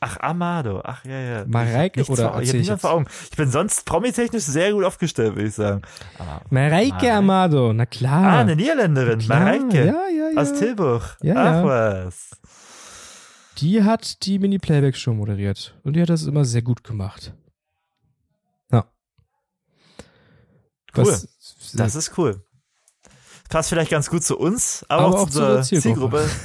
[0.00, 0.80] Ach, Amado.
[0.84, 1.44] Ach, ja, ja.
[1.46, 3.06] Mareike Nichts oder vor- ich ich vor Augen.
[3.30, 5.80] Ich bin sonst promitechnisch sehr gut aufgestellt, würde ich sagen.
[6.18, 7.12] Aber, Mareike Mareike.
[7.14, 8.22] Amado, na klar.
[8.22, 9.24] ah, eine Niederländerin.
[9.26, 9.78] Mareike.
[9.78, 10.40] Ja, ja, ja.
[10.40, 11.16] Aus Tilburg.
[11.22, 11.64] Ja, Ach ja.
[12.04, 12.30] was.
[13.58, 15.78] Die hat die Mini-Playback-Show moderiert.
[15.84, 17.34] Und die hat das immer sehr gut gemacht.
[18.72, 18.86] Ja.
[20.96, 21.06] Cool.
[21.06, 21.28] Was,
[21.74, 22.44] Das ist cool.
[23.48, 26.18] Passt vielleicht ganz gut zu uns, aber, Aber auch, auch zu unserer der Zielgruppe.
[26.18, 26.30] Zielgruppe.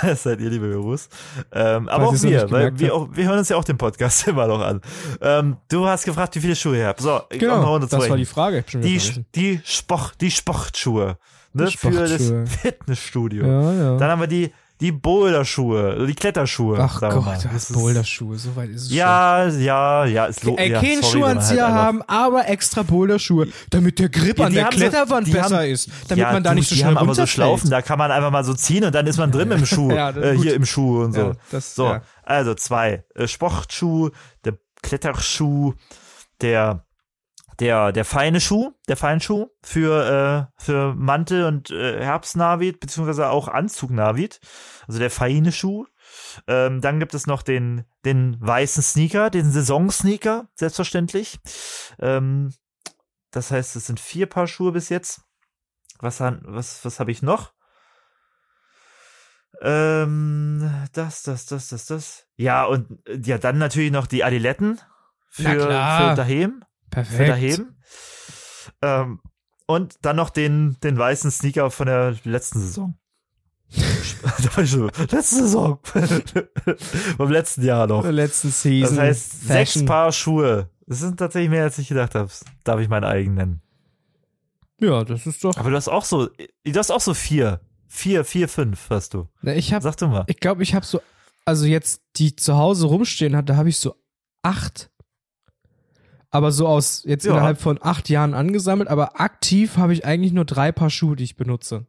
[0.00, 1.08] Das seid ihr, liebe Büros.
[1.50, 4.46] Ähm, aber auch wir, weil wir, auch, wir hören uns ja auch den Podcast immer
[4.46, 4.80] noch an.
[5.20, 7.00] Ähm, du hast gefragt, wie viele Schuhe ihr habt.
[7.00, 8.24] So, genau, das war die.
[8.24, 8.64] Frage.
[8.74, 9.00] Die,
[9.34, 11.18] die, Sport, die Sportschuhe.
[11.52, 12.32] Ne, für das
[12.62, 13.44] Fitnessstudio.
[13.44, 13.96] Ja, ja.
[13.98, 14.52] Dann haben wir die,
[14.82, 16.76] die Boulderschuhe, die Kletterschuhe.
[16.78, 18.36] Ach Gott, Das Boulderschuhe.
[18.36, 20.26] So weit ist es Ja, ja, ja.
[20.26, 20.50] Ist schon.
[20.50, 24.52] lo- Ey, ja, man Schuhanzieher halt haben, aber extra Boulderschuhe, damit der Grip Ja, an
[24.52, 25.88] der so- Kletterwand die besser haben- ist.
[26.08, 27.26] Damit ja, man da du, nicht so die schnell haben aber so.
[27.26, 29.90] Schlaufen, da kann man einfach mal so ziehen und dann ist man drin im Schuh.
[29.90, 31.32] Äh, hier im Schuh und so.
[31.52, 33.04] Das- so, also zwei.
[33.14, 34.10] Äh, Sportschuh,
[34.44, 35.74] der Kletterschuh,
[36.40, 36.84] der
[37.62, 43.46] der der feine Schuh, der Feinschuh für äh, für Mantel und äh, Herbstnavit beziehungsweise auch
[43.46, 44.40] Anzugnavit,
[44.88, 45.86] also der feine Schuh.
[46.48, 51.38] Ähm, dann gibt es noch den den weißen Sneaker, den Saisonsneaker, selbstverständlich.
[52.00, 52.52] Ähm,
[53.30, 55.22] das heißt, es sind vier Paar Schuhe bis jetzt.
[56.00, 57.52] Was was was habe ich noch?
[59.60, 62.26] Ähm, das, das, das, das, das.
[62.34, 64.80] Ja, und äh, ja, dann natürlich noch die Adiletten
[65.30, 65.68] für, für
[66.16, 66.64] daheim.
[66.92, 67.28] Für Perfekt.
[67.30, 67.74] daheim.
[68.82, 69.20] Ähm,
[69.66, 72.98] und dann noch den, den weißen Sneaker von der letzten Saison.
[73.72, 75.78] da letzte Saison.
[77.16, 78.04] Vom letzten Jahr noch.
[78.04, 78.96] Letzten Season.
[78.96, 79.86] Das heißt, sechs Fashion.
[79.86, 80.68] Paar Schuhe.
[80.86, 82.30] Das sind tatsächlich mehr, als ich gedacht habe.
[82.64, 83.62] Darf ich meinen eigenen nennen.
[84.78, 85.56] Ja, das ist doch.
[85.56, 87.60] Aber du hast auch so, du hast auch so vier.
[87.88, 89.28] Vier, vier, fünf hast du.
[89.42, 90.24] Na, ich hab, Sag du mal.
[90.26, 91.00] ich glaube, ich habe so
[91.44, 93.96] also jetzt die zu Hause rumstehen hatte, habe ich so
[94.42, 94.90] acht.
[96.34, 97.32] Aber so aus jetzt Ja.
[97.32, 101.24] innerhalb von acht Jahren angesammelt, aber aktiv habe ich eigentlich nur drei Paar Schuhe, die
[101.24, 101.86] ich benutze.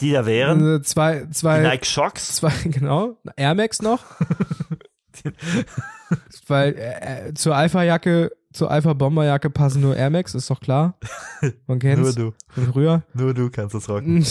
[0.00, 2.36] Die da wären, Äh, zwei, die zwei, Nike Shocks.
[2.36, 4.04] zwei, genau, Air Max noch.
[6.46, 10.98] Weil äh, äh, zur Alpha-Jacke, zur Alpha-Bomberjacke passen nur Air Max, ist doch klar.
[11.40, 13.02] Man Nur kennt's du, von früher.
[13.14, 14.24] nur du kannst das rocken.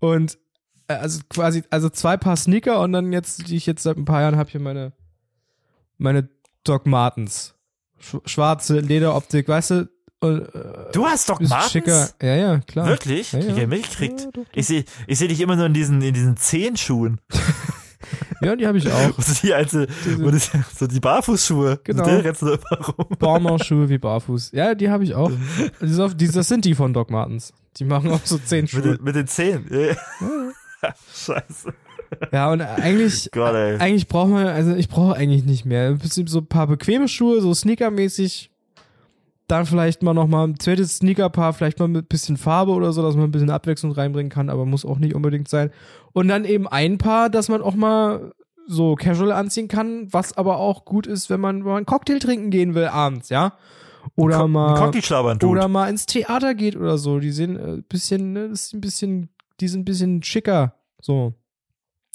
[0.00, 0.38] Und
[0.88, 4.04] äh, also quasi, also zwei Paar Sneaker und dann jetzt, die ich jetzt seit ein
[4.04, 4.92] paar Jahren habe, hier meine,
[5.98, 6.28] meine
[6.64, 7.54] Doc Martens.
[8.04, 9.88] Sch schwarze Lederoptik, weißt du?
[10.20, 11.72] Und, äh, Du hast doch Martens?
[11.72, 12.08] schicker.
[12.22, 12.86] Ja, ja, klar.
[12.86, 13.32] Wirklich?
[13.32, 13.56] Ja, ja.
[13.56, 14.20] Ich mitgekriegt.
[14.20, 14.50] Ja, doch, doch.
[14.54, 17.20] Ich sehe ich seh dich immer nur in diesen, in diesen Zehenschuhen.
[18.42, 19.16] Ja, die habe ich auch.
[19.18, 21.80] Also die alte, das, so die Barfußschuhe.
[21.84, 22.04] Genau.
[22.04, 22.78] Der rennst du immer
[23.22, 23.88] rum.
[23.88, 24.50] Wie barfuß.
[24.52, 25.32] Ja, die habe ich auch.
[25.80, 27.54] Das sind die von Doc Martens.
[27.78, 29.66] Die machen auch so zehn Mit mit den Zehen.
[29.70, 30.94] Ja.
[31.14, 31.72] Scheiße.
[32.32, 35.96] Ja, und eigentlich, Gott, eigentlich braucht man, also ich brauche eigentlich nicht mehr.
[36.02, 38.50] So ein paar bequeme Schuhe, so Sneaker-mäßig.
[39.46, 43.02] Dann vielleicht mal noch mal ein zweites Sneakerpaar, vielleicht mal mit bisschen Farbe oder so,
[43.02, 45.70] dass man ein bisschen Abwechslung reinbringen kann, aber muss auch nicht unbedingt sein.
[46.14, 48.32] Und dann eben ein Paar, dass man auch mal
[48.66, 52.18] so casual anziehen kann, was aber auch gut ist, wenn man, wenn man einen Cocktail
[52.18, 53.52] trinken gehen will abends, ja?
[54.16, 54.76] Oder mal Ein
[55.50, 57.18] oder mal ins Theater geht oder so.
[57.18, 59.28] Die sehen äh, bisschen, ne, das ist ein bisschen,
[59.60, 61.34] die sind ein bisschen schicker, so.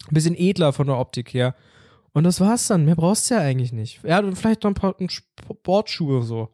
[0.08, 1.56] Ein bisschen edler von der Optik her.
[2.14, 2.86] Und das war's dann.
[2.86, 4.04] Mehr brauchst du ja eigentlich nicht.
[4.04, 6.50] Ja, und vielleicht noch ein paar Sportschuhe so.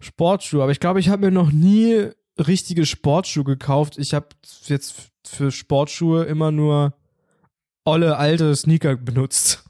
[0.00, 0.62] Sportschuhe.
[0.62, 3.98] Aber ich glaube, ich habe mir noch nie richtige Sportschuhe gekauft.
[3.98, 4.28] Ich habe
[4.66, 6.94] jetzt für Sportschuhe immer nur
[7.84, 9.64] olle alte Sneaker benutzt.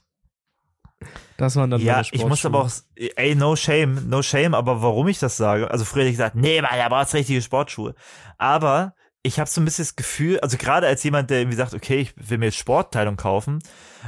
[1.37, 4.83] Das waren dann Ja, meine ich muss aber auch, ey, no shame, no shame, aber
[4.83, 7.95] warum ich das sage, also früher hätte ich gesagt, nee, Mann, da brauchst richtige Sportschuhe.
[8.39, 8.95] Aber
[9.27, 11.99] ich habe so ein bisschen das Gefühl, also gerade als jemand, der irgendwie sagt, okay,
[11.99, 13.61] ich will mir jetzt Sportteilung kaufen,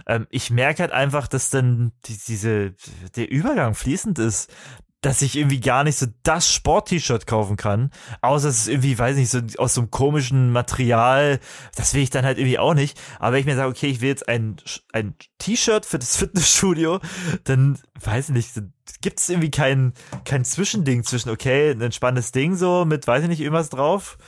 [0.07, 2.75] ähm, ich merke halt einfach, dass dann die, diese,
[3.17, 4.53] der Übergang fließend ist,
[5.01, 9.17] dass ich irgendwie gar nicht so das Sport-T-Shirt kaufen kann, außer es ist irgendwie, weiß
[9.17, 11.41] nicht, so aus so einem komischen Material,
[11.75, 14.03] das will ich dann halt irgendwie auch nicht, aber wenn ich mir sage, okay, ich
[14.03, 14.57] will jetzt ein,
[14.93, 17.01] ein T-Shirt für das Fitnessstudio,
[17.45, 18.51] dann weiß ich nicht,
[19.01, 19.95] gibt es irgendwie kein,
[20.27, 24.19] kein Zwischending zwischen, okay, ein entspanntes Ding so mit, weiß ich nicht, irgendwas drauf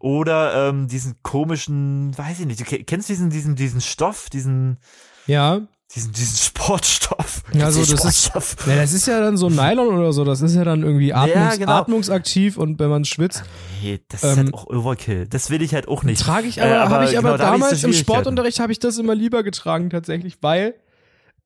[0.00, 4.78] oder ähm, diesen komischen, weiß ich nicht, du ke- kennst diesen, diesen, diesen Stoff, diesen,
[5.26, 5.60] Ja,
[5.94, 7.42] diesen, diesen Sportstoff.
[7.52, 8.30] Ja, so, das ist,
[8.66, 11.58] ja, das ist ja dann so Nylon oder so, das ist ja dann irgendwie atmungs,
[11.58, 11.72] genau.
[11.72, 13.42] atmungsaktiv und wenn man schwitzt,
[13.82, 15.26] Nee, das Ähm, ist halt auch Overkill.
[15.28, 16.20] Das will ich halt auch nicht.
[16.20, 17.92] trage ich Äh, aber, habe ich aber genau, damals im.
[17.92, 20.74] Sportunterricht habe ich das immer lieber getragen tatsächlich, weil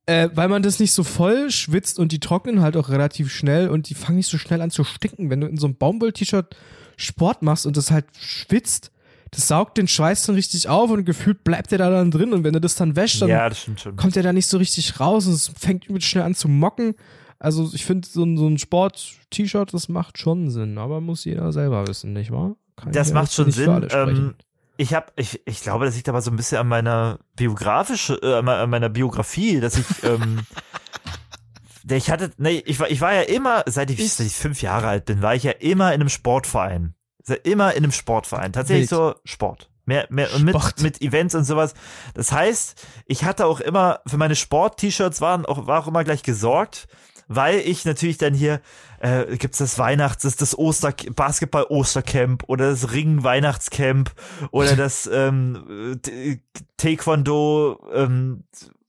[0.06, 3.68] äh, weil man das nicht so voll schwitzt und die trocknen halt auch relativ schnell
[3.70, 6.54] und die fangen nicht so schnell an zu stinken, wenn du in so einem Baumwoll-T-Shirt
[6.96, 8.90] Sport machst und das halt schwitzt.
[9.30, 12.44] Das saugt den Schweiß dann richtig auf und gefühlt bleibt der da dann drin und
[12.44, 13.50] wenn du das dann wäschst, dann Ja,
[13.96, 16.94] kommt er da nicht so richtig raus und es fängt übel schnell an zu mocken.
[17.40, 21.52] Also ich finde, so ein, so ein Sport-T-Shirt, das macht schon Sinn, aber muss jeder
[21.52, 22.54] selber wissen, nicht wahr?
[22.76, 23.86] Kann Das macht schon Sinn.
[23.90, 24.34] Ähm,
[24.76, 28.34] ich habe, ich, ich glaube, das liegt aber so ein bisschen an meiner biografische, äh,
[28.38, 31.23] an me- an meiner Biografie, dass ich, ähm, der
[31.88, 34.88] ich hatte, nee, ich war, ich war ja immer, seit ich, seit ich fünf Jahre
[34.88, 36.94] alt bin, war ich ja immer in einem Sportverein.
[37.42, 38.52] Immer in einem Sportverein.
[38.52, 39.00] Tatsächlich Wild.
[39.00, 39.70] so Sport.
[39.86, 40.80] Mehr, mehr, und mit, Sport.
[40.80, 41.74] mit Events und sowas.
[42.14, 46.22] Das heißt, ich hatte auch immer, für meine Sport-T-Shirts waren auch, war auch immer gleich
[46.22, 46.86] gesorgt,
[47.28, 48.60] weil ich natürlich dann hier,
[49.00, 54.12] äh, gibt's das Weihnachts, das, das Oster, Basketball-Ostercamp oder das Ring-Weihnachtscamp
[54.50, 56.40] oder das ähm, T-
[56.76, 58.44] Taekwondo, ähm,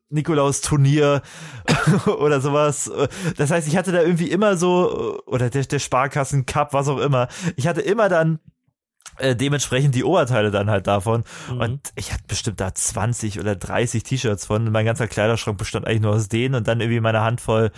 [0.10, 1.22] Nikolaus-Turnier
[2.20, 2.92] oder sowas.
[3.38, 7.28] Das heißt, ich hatte da irgendwie immer so, oder der, der Sparkassen-Cup, was auch immer.
[7.56, 8.40] Ich hatte immer dann
[9.18, 11.24] äh, dementsprechend die Oberteile dann halt davon.
[11.50, 14.72] Und ich hatte bestimmt da 20 oder 30 T-Shirts von.
[14.72, 17.72] Mein ganzer Kleiderschrank bestand eigentlich nur aus denen und dann irgendwie meine Handvoll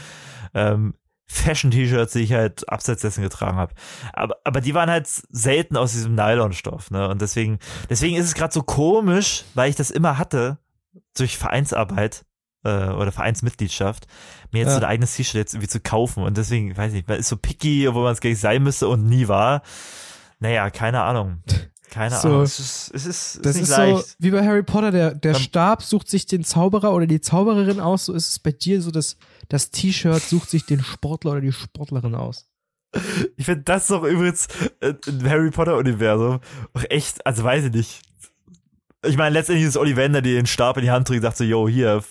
[0.54, 0.96] ähm,
[1.30, 3.74] Fashion-T-Shirts, die ich halt abseits dessen getragen habe.
[4.14, 7.10] Aber, aber die waren halt selten aus diesem Nylonstoff, ne?
[7.10, 7.60] Und deswegen,
[7.90, 10.58] deswegen ist es gerade so komisch, weil ich das immer hatte,
[11.18, 12.26] durch Vereinsarbeit
[12.64, 14.08] äh, oder Vereinsmitgliedschaft,
[14.52, 14.74] mir jetzt Ja.
[14.76, 16.24] so ein eigenes T-Shirt jetzt irgendwie zu kaufen.
[16.24, 18.64] Und deswegen, weiß ich nicht, man ist so picky, obwohl man es gar nicht sein
[18.64, 19.62] müsste und nie war.
[20.40, 21.42] Naja, keine Ahnung.
[21.90, 22.28] Keine So.
[22.28, 22.42] Ahnung.
[22.44, 25.36] Es ist, es ist, es Das ist ist so wie bei Harry Potter, der, der
[25.36, 28.82] Ähm, Stab sucht sich den Zauberer oder die Zaubererin aus, so ist es bei dir
[28.82, 29.16] so, dass
[29.50, 32.48] das T-Shirt sucht sich den Sportler oder die Sportlerin aus.
[33.38, 34.48] Ich finde das doch übrigens
[34.82, 36.40] äh, im Harry Potter Universum
[36.74, 38.02] auch echt, also weiß ich nicht.
[39.06, 41.44] Ich meine, letztendlich ist es Ollivander, die den Stab in die Hand trägt, sagt so,
[41.44, 42.04] yo, hier,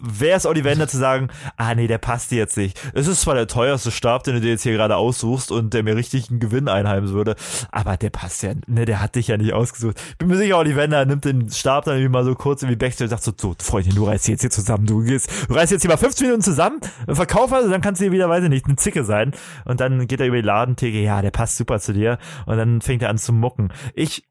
[0.00, 2.78] wer ist Ollivander zu sagen, ah nee, der passt dir jetzt nicht.
[2.94, 5.82] Es ist zwar der teuerste Stab, den du dir jetzt hier gerade aussuchst und der
[5.82, 7.34] mir richtig einen Gewinn einheimsen würde,
[7.70, 10.00] aber der passt ja, ne, der hat dich ja nicht ausgesucht.
[10.18, 13.10] Bin mir sicher, Ollivander nimmt den Stab dann irgendwie mal so kurz irgendwie backstage und
[13.10, 15.90] sagt so, so, Freundin, du reißt jetzt hier zusammen, du gehst, du reißt jetzt hier
[15.90, 18.76] mal 15 Minuten zusammen, verkauf also, dann kannst du hier wieder, weiß ich nicht, eine
[18.76, 19.32] Zicke sein.
[19.64, 22.18] Und dann geht er über die Ladentheke, ja, der passt super zu dir.
[22.46, 23.72] Und dann fängt er an zu mucken.
[23.94, 24.24] Ich,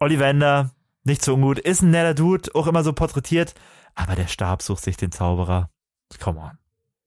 [0.00, 0.70] Ollivander,
[1.04, 3.54] nicht so ungut, ist ein netter Dude, auch immer so porträtiert,
[3.94, 5.70] aber der Stab sucht sich den Zauberer.
[6.20, 6.58] Come on.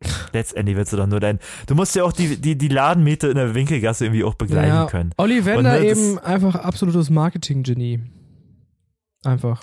[0.34, 3.36] Letztendlich willst du doch nur dein, du musst ja auch die, die, die Ladenmiete in
[3.36, 5.14] der Winkelgasse irgendwie auch begleiten ja, können.
[5.18, 8.02] Ollivander Und, ne, eben einfach absolutes Marketing-Genie.
[9.24, 9.62] Einfach.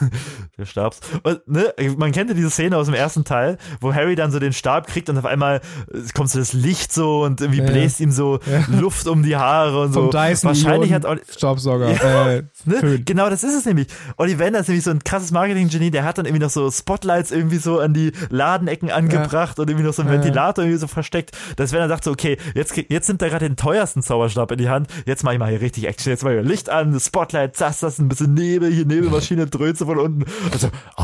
[0.58, 1.00] Der Stabs.
[1.22, 4.38] Und, ne, man kennt ja diese Szene aus dem ersten Teil, wo Harry dann so
[4.38, 5.60] den Stab kriegt und auf einmal
[5.92, 7.70] äh, kommt so das Licht so und irgendwie Ja, ja.
[7.72, 8.38] bläst ihm so
[8.68, 10.10] Luft um die Haare und Vom so.
[10.10, 11.90] Dyson Wahrscheinlich hat Olli Staubsauger.
[11.92, 12.30] Ja.
[12.30, 13.00] Äh, Ne?
[13.04, 13.86] Genau, das ist es nämlich.
[14.18, 17.56] Ollivander ist nämlich so ein krasses Marketing-Genie, der hat dann irgendwie noch so Spotlights irgendwie
[17.56, 20.24] so an die Ladenecken angebracht und irgendwie noch so einen Ja, ja.
[20.24, 23.48] Ventilator irgendwie so versteckt, dass wenn er sagt so, okay, jetzt, jetzt nimmt er gerade
[23.48, 26.30] den teuersten Zauberstab in die Hand, jetzt mach ich mal hier richtig Action, jetzt mach
[26.30, 30.24] ich mal Licht an, Spotlight, das, das, ein bisschen Nebel, hier Nebelmaschine, Dröze von unten.
[30.52, 31.02] Also, oh,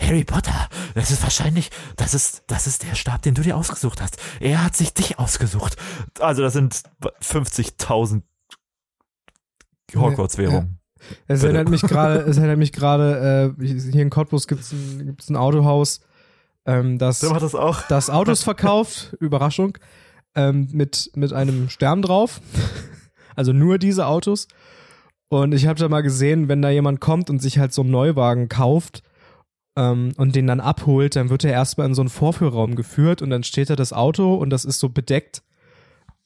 [0.00, 4.00] Harry Potter, das ist wahrscheinlich, das ist, das ist der Stab, den du dir ausgesucht
[4.00, 4.18] hast.
[4.40, 5.76] Er hat sich dich ausgesucht.
[6.18, 6.82] Also, das sind
[7.22, 8.22] 50.000
[9.94, 10.80] Hogwarts-Währungen.
[11.28, 11.46] Es Bitte.
[11.46, 15.36] erinnert mich gerade, es erinnert mich gerade, äh, hier in Cottbus gibt's ein, gibt's ein
[15.36, 16.00] Autohaus,
[16.64, 17.82] ähm, das, das auch.
[17.82, 19.78] das Autos verkauft, Überraschung,
[20.34, 22.40] ähm, mit, mit einem Stern drauf.
[23.36, 24.48] Also nur diese Autos.
[25.28, 27.90] Und ich habe da mal gesehen, wenn da jemand kommt und sich halt so einen
[27.90, 29.02] Neuwagen kauft
[29.76, 33.30] ähm, und den dann abholt, dann wird er erstmal in so einen Vorführraum geführt und
[33.30, 35.42] dann steht da das Auto und das ist so bedeckt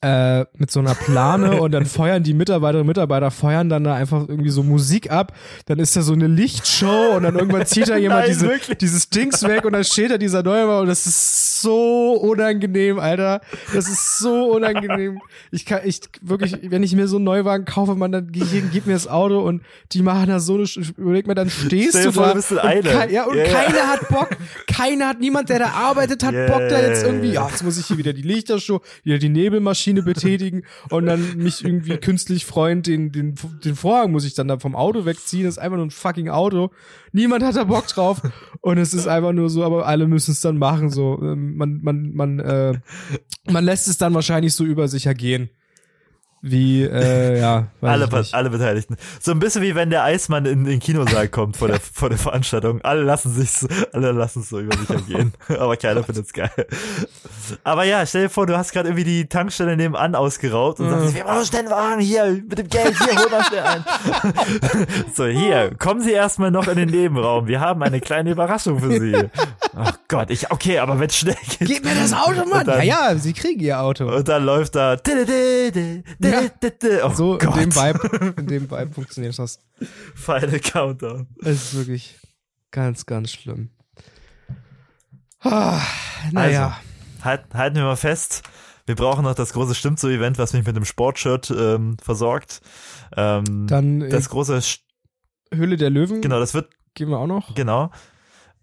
[0.01, 3.93] äh, mit so einer Plane und dann feuern die Mitarbeiterinnen und Mitarbeiter feuern dann da
[3.93, 5.33] einfach irgendwie so Musik ab.
[5.67, 8.77] Dann ist da so eine Lichtshow und dann irgendwann zieht da jemand Nein, diese, wirklich?
[8.79, 13.41] dieses Dings weg und dann steht da dieser Neuwagen und das ist so unangenehm, Alter.
[13.73, 15.19] Das ist so unangenehm.
[15.51, 18.87] Ich kann, ich wirklich, wenn ich mir so einen Neuwagen kaufe, man, dann hin, gib
[18.87, 20.65] mir das Auto und die machen da so eine,
[20.97, 22.29] überleg mir, dann stehst Stell du vor, da.
[22.29, 22.81] du bist in und eine.
[22.81, 23.43] kei- ja, und ja.
[23.43, 24.29] keiner hat Bock.
[24.65, 27.85] Keiner hat, niemand, der da arbeitet, hat Bock da jetzt irgendwie, ja, jetzt muss ich
[27.85, 33.11] hier wieder die Lichtershow, wieder die Nebelmaschine betätigen und dann mich irgendwie künstlich freuen, den,
[33.11, 35.43] den, den Vorhang muss ich dann da vom Auto wegziehen.
[35.43, 36.71] Das ist einfach nur ein fucking Auto.
[37.11, 38.21] Niemand hat da Bock drauf.
[38.61, 40.89] Und es ist einfach nur so, aber alle müssen es dann machen.
[40.89, 42.79] So, Ähm, man, man, man, äh,
[43.49, 45.49] man lässt es dann wahrscheinlich so über sich ergehen.
[46.43, 48.97] Wie, äh, ja, Alle, alle Beteiligten.
[49.19, 52.17] So ein bisschen wie wenn der Eismann in den Kinosaal kommt vor der, vor der
[52.17, 52.81] Veranstaltung.
[52.81, 53.51] Alle lassen sich,
[53.93, 55.33] alle lassen es so über sich ergehen.
[55.49, 56.49] Aber keiner findet es geil.
[57.63, 61.13] Aber ja, stell dir vor, du hast gerade irgendwie die Tankstelle nebenan ausgeraubt und sagst,
[61.13, 63.85] wir brauchen schnell einen Wagen hier, mit dem Geld, hier, hol mal schnell ein.
[65.13, 67.45] so, hier, kommen Sie erstmal noch in den Nebenraum.
[67.47, 69.29] Wir haben eine kleine Überraschung für Sie.
[69.75, 71.67] Ach Gott, ich, okay, aber wenn es schnell geht.
[71.67, 72.65] Gib mir das Auto, Mann!
[72.65, 74.07] Dann- ja, ja, sie kriegen ihr Auto.
[74.07, 74.95] Und dann läuft da.
[77.03, 77.55] Oh so in Gott.
[77.57, 79.59] dem Vibe, in dem Vibe funktioniert das.
[80.15, 81.27] Final Countdown.
[81.41, 82.19] Es ist wirklich
[82.71, 83.69] ganz, ganz schlimm.
[85.39, 85.81] Ah,
[86.31, 86.67] naja.
[86.67, 88.43] Also, halt, halten wir mal fest.
[88.85, 92.61] Wir brauchen noch das große Stimmt so Event, was mich mit dem Sportshirt ähm, versorgt.
[93.15, 94.79] Ähm, Dann äh, das große, Sch-
[95.53, 97.53] Höhle der Löwen genau, das wird, geben wir auch noch.
[97.55, 97.91] genau.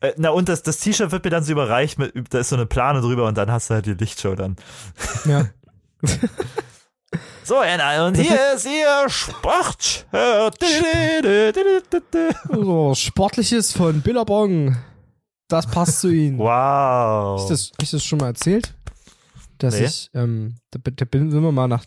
[0.01, 2.57] Äh, na und das, das T-Shirt wird mir dann so überreicht, mit, da ist so
[2.57, 4.57] eine Plane drüber und dann hast du halt die Lichtshow dann.
[5.25, 5.47] Ja.
[7.49, 10.05] So, Anna, und hier ist ihr Sportshirt.
[12.53, 14.77] So, Sportliches von Billabong.
[15.49, 16.37] Das passt zu ihnen.
[16.39, 17.41] Wow.
[17.41, 18.75] Ist das, ich das schon mal erzählt?
[19.57, 19.87] Dass Nee.
[19.87, 21.87] ich, ähm, da, da bin, sind wir mal nach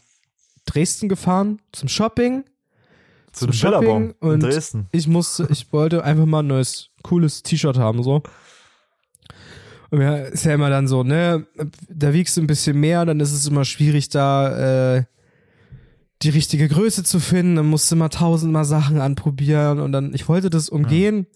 [0.65, 2.43] Dresden gefahren zum Shopping.
[3.31, 4.87] Zu dem Shopping und Dresden.
[4.91, 8.23] Ich musste, ich wollte einfach mal ein neues, cooles T-Shirt haben, so.
[9.91, 11.45] Und ja, ist ja immer dann so, ne,
[11.87, 15.03] da wiegst du ein bisschen mehr, dann ist es immer schwierig, da äh,
[16.23, 17.55] die richtige Größe zu finden.
[17.55, 21.27] Dann musst du mal tausendmal Sachen anprobieren und dann, ich wollte das umgehen.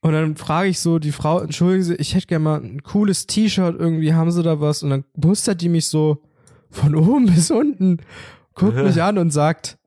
[0.00, 3.26] Und dann frage ich so die Frau, entschuldigen Sie, ich hätte gerne mal ein cooles
[3.28, 4.82] T-Shirt, irgendwie haben Sie da was?
[4.82, 6.18] Und dann mustert die mich so
[6.70, 7.98] von oben bis unten,
[8.54, 8.82] guckt Ja.
[8.82, 9.78] mich an und sagt,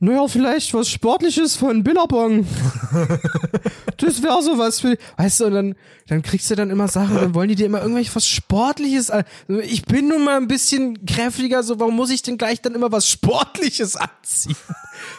[0.00, 2.46] naja, vielleicht was Sportliches von Billabong.
[3.98, 5.74] das wäre so was für, weißt du, und dann,
[6.08, 9.24] dann kriegst du dann immer Sachen, dann wollen die dir immer irgendwelche was Sportliches an.
[9.62, 12.92] Ich bin nun mal ein bisschen kräftiger, so warum muss ich denn gleich dann immer
[12.92, 14.56] was Sportliches anziehen?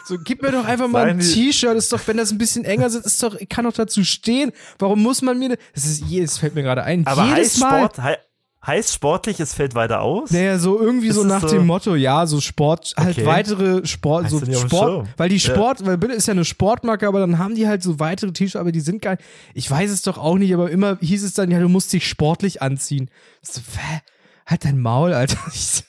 [0.06, 2.38] So, gib mir doch einfach mal ein Seien die- T-Shirt, ist doch, wenn das ein
[2.38, 4.52] bisschen enger sitzt, ist doch, ich kann doch dazu stehen.
[4.78, 7.78] Warum muss man mir, das ist, jedes fällt mir gerade ein, Aber jedes Mal.
[7.90, 7.98] Sport,
[8.68, 10.30] heißt sportlich, es fällt weiter aus?
[10.30, 13.26] Naja, so irgendwie Ist so nach so- dem Motto, ja, so Sport, halt Okay.
[13.26, 15.52] weitere Sport, Hast so Sport, weil die Ja.
[15.54, 18.54] Sport, weil Bitte ist ja eine Sportmarke, aber dann haben die halt so weitere T-Shirts,
[18.60, 19.18] aber die sind geil.
[19.54, 22.06] Ich weiß es doch auch nicht, aber immer hieß es dann, ja, du musst dich
[22.08, 23.10] sportlich anziehen.
[23.42, 24.00] So, hä?
[24.46, 25.38] Halt dein Maul, Alter.
[25.52, 25.82] Ich,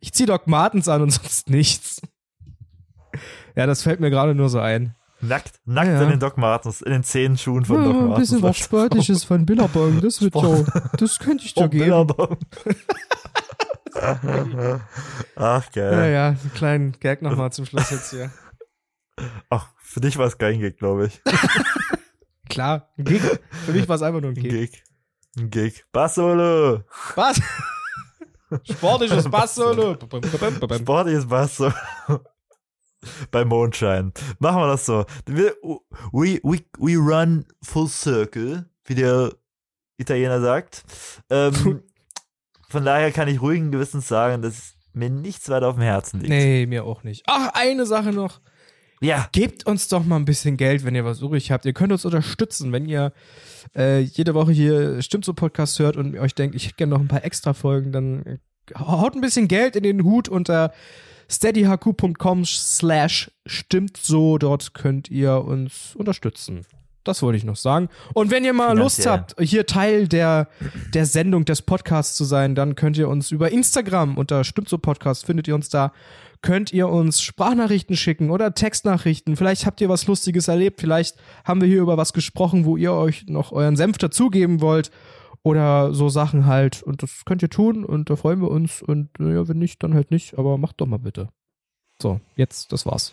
[0.00, 2.00] ich zieh Doc Martens an und sonst nichts.
[3.56, 4.94] Ja, das fällt mir gerade nur so ein.
[5.28, 6.02] Nackt, nackt Ja, ja.
[6.02, 8.14] in den Doc Martens, in den Zehenschuhen von Doc Ja, Martens.
[8.16, 10.68] ein bisschen was Sportliches von Billabong, das wird Sport.
[10.74, 11.84] ja, das könnte ich dir Oh, geben.
[11.84, 12.36] Billabong.
[15.36, 16.12] Ach, Ja, geil.
[16.12, 18.30] ja, einen kleinen Gag nochmal zum Schluss jetzt hier.
[19.50, 21.22] Ach, für dich war es kein Gig, glaube ich.
[22.48, 23.22] Klar, ein Gig.
[23.64, 24.50] Für mich war es einfach nur ein Ein Gig.
[24.72, 24.84] Gig.
[25.38, 25.84] Ein Gig.
[25.92, 26.82] Bassolo.
[27.14, 27.40] Was?
[28.70, 29.96] Sportliches Bass-Solo.
[30.78, 31.72] Sportliches Basso.
[33.30, 34.12] Bei Mondschein.
[34.38, 35.04] Machen wir das so.
[35.26, 35.54] Wir-
[36.12, 39.32] We, we, we run full circle, wie der
[39.96, 40.84] Italiener sagt.
[41.30, 41.82] Ähm,
[42.68, 46.30] von daher kann ich ruhigen Gewissens sagen, dass mir nichts weiter auf dem Herzen liegt.
[46.30, 47.22] Nee, mir auch nicht.
[47.26, 48.40] Ach, eine Sache noch.
[49.00, 51.64] Ja, Gebt uns doch mal ein bisschen Geld, wenn ihr was übrig habt.
[51.66, 53.12] Ihr könnt uns unterstützen, wenn ihr
[53.76, 57.00] äh, jede Woche hier Stimmt so Podcast hört und euch denkt, ich hätte gerne noch
[57.00, 58.38] ein paar extra Folgen, dann äh,
[58.78, 60.72] haut ein bisschen Geld in den Hut unter
[61.30, 64.38] steadyhq.com slash stimmt so.
[64.38, 66.66] Dort könnt ihr uns unterstützen.
[67.04, 67.90] Das wollte ich noch sagen.
[68.14, 69.36] Und wenn ihr mal Lust Finanziell.
[69.36, 70.48] habt, hier Teil der,
[70.94, 74.78] der Sendung des Podcasts zu sein, dann könnt ihr uns über Instagram unter Stimmt so
[74.78, 75.92] Podcast findet ihr uns da.
[76.40, 79.36] Könnt ihr uns Sprachnachrichten schicken oder Textnachrichten.
[79.36, 80.80] Vielleicht habt ihr was Lustiges erlebt.
[80.80, 84.90] Vielleicht haben wir hier über was gesprochen, wo ihr euch noch euren Senf dazugeben wollt.
[85.44, 86.82] Oder so Sachen halt.
[86.82, 88.82] Und das könnt ihr tun und da freuen wir uns.
[88.82, 90.36] Und naja, wenn nicht, dann halt nicht.
[90.36, 91.28] Aber macht doch mal bitte.
[92.00, 93.12] So, jetzt, das war's.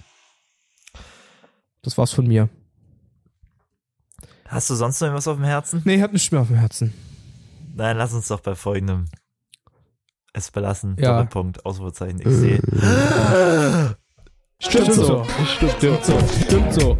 [1.83, 2.49] Das war's von mir.
[4.47, 5.81] hast du sonst noch irgendwas auf dem Herzen?
[5.85, 6.93] Nee, ich hab nichts mehr auf dem Herzen.
[7.75, 9.05] Nein, lass uns doch bei folgendem
[10.33, 10.95] es belassen.
[10.99, 11.11] Ja.
[11.13, 12.61] Doppelpunkt, Ausrufezeichen, ich sehe.
[14.59, 15.25] Stimmt so.
[15.45, 16.19] Stimmt so.
[16.45, 16.97] Stimmt so.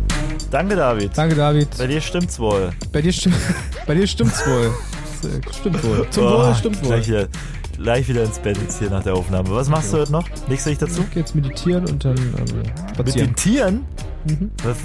[0.50, 1.18] Danke, David.
[1.18, 1.70] Danke, David.
[1.78, 2.72] Bei dir stimmt's wohl.
[2.92, 3.36] Bei dir, stimmt,
[3.88, 4.74] bei dir stimmt's wohl.
[5.60, 6.08] Stimmt wohl.
[6.12, 6.88] Zum Oh, Wohl stimmt wohl.
[6.90, 7.28] Gleich wieder,
[7.78, 9.50] gleich wieder ins Bett jetzt hier nach der Aufnahme.
[9.52, 10.28] Was machst du heute noch?
[10.48, 11.02] Legst du dich dazu?
[11.02, 13.28] Ich geh jetzt meditieren und dann ähm, Mit spazieren.
[13.28, 13.86] den Tieren?
[14.26, 14.52] Mhm.
[14.64, 14.78] Was,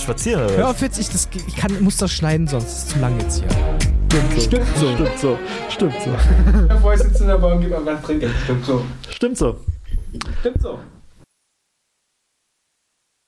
[0.00, 0.70] Spazieren oder Hör was?
[0.70, 3.40] auf jetzt, ich, das, ich kann, muss das schneiden, sonst ist es zu lang jetzt
[3.42, 4.40] hier.
[4.40, 4.94] Stimmt so.
[4.94, 5.38] Stimmt so.
[5.68, 6.96] Stimmt so.
[6.96, 8.32] Sitze in der Bahn, Trinkgeld.
[8.44, 8.84] Stimmt so.
[9.10, 9.56] Stimmt so.
[10.40, 10.78] Stimmt so.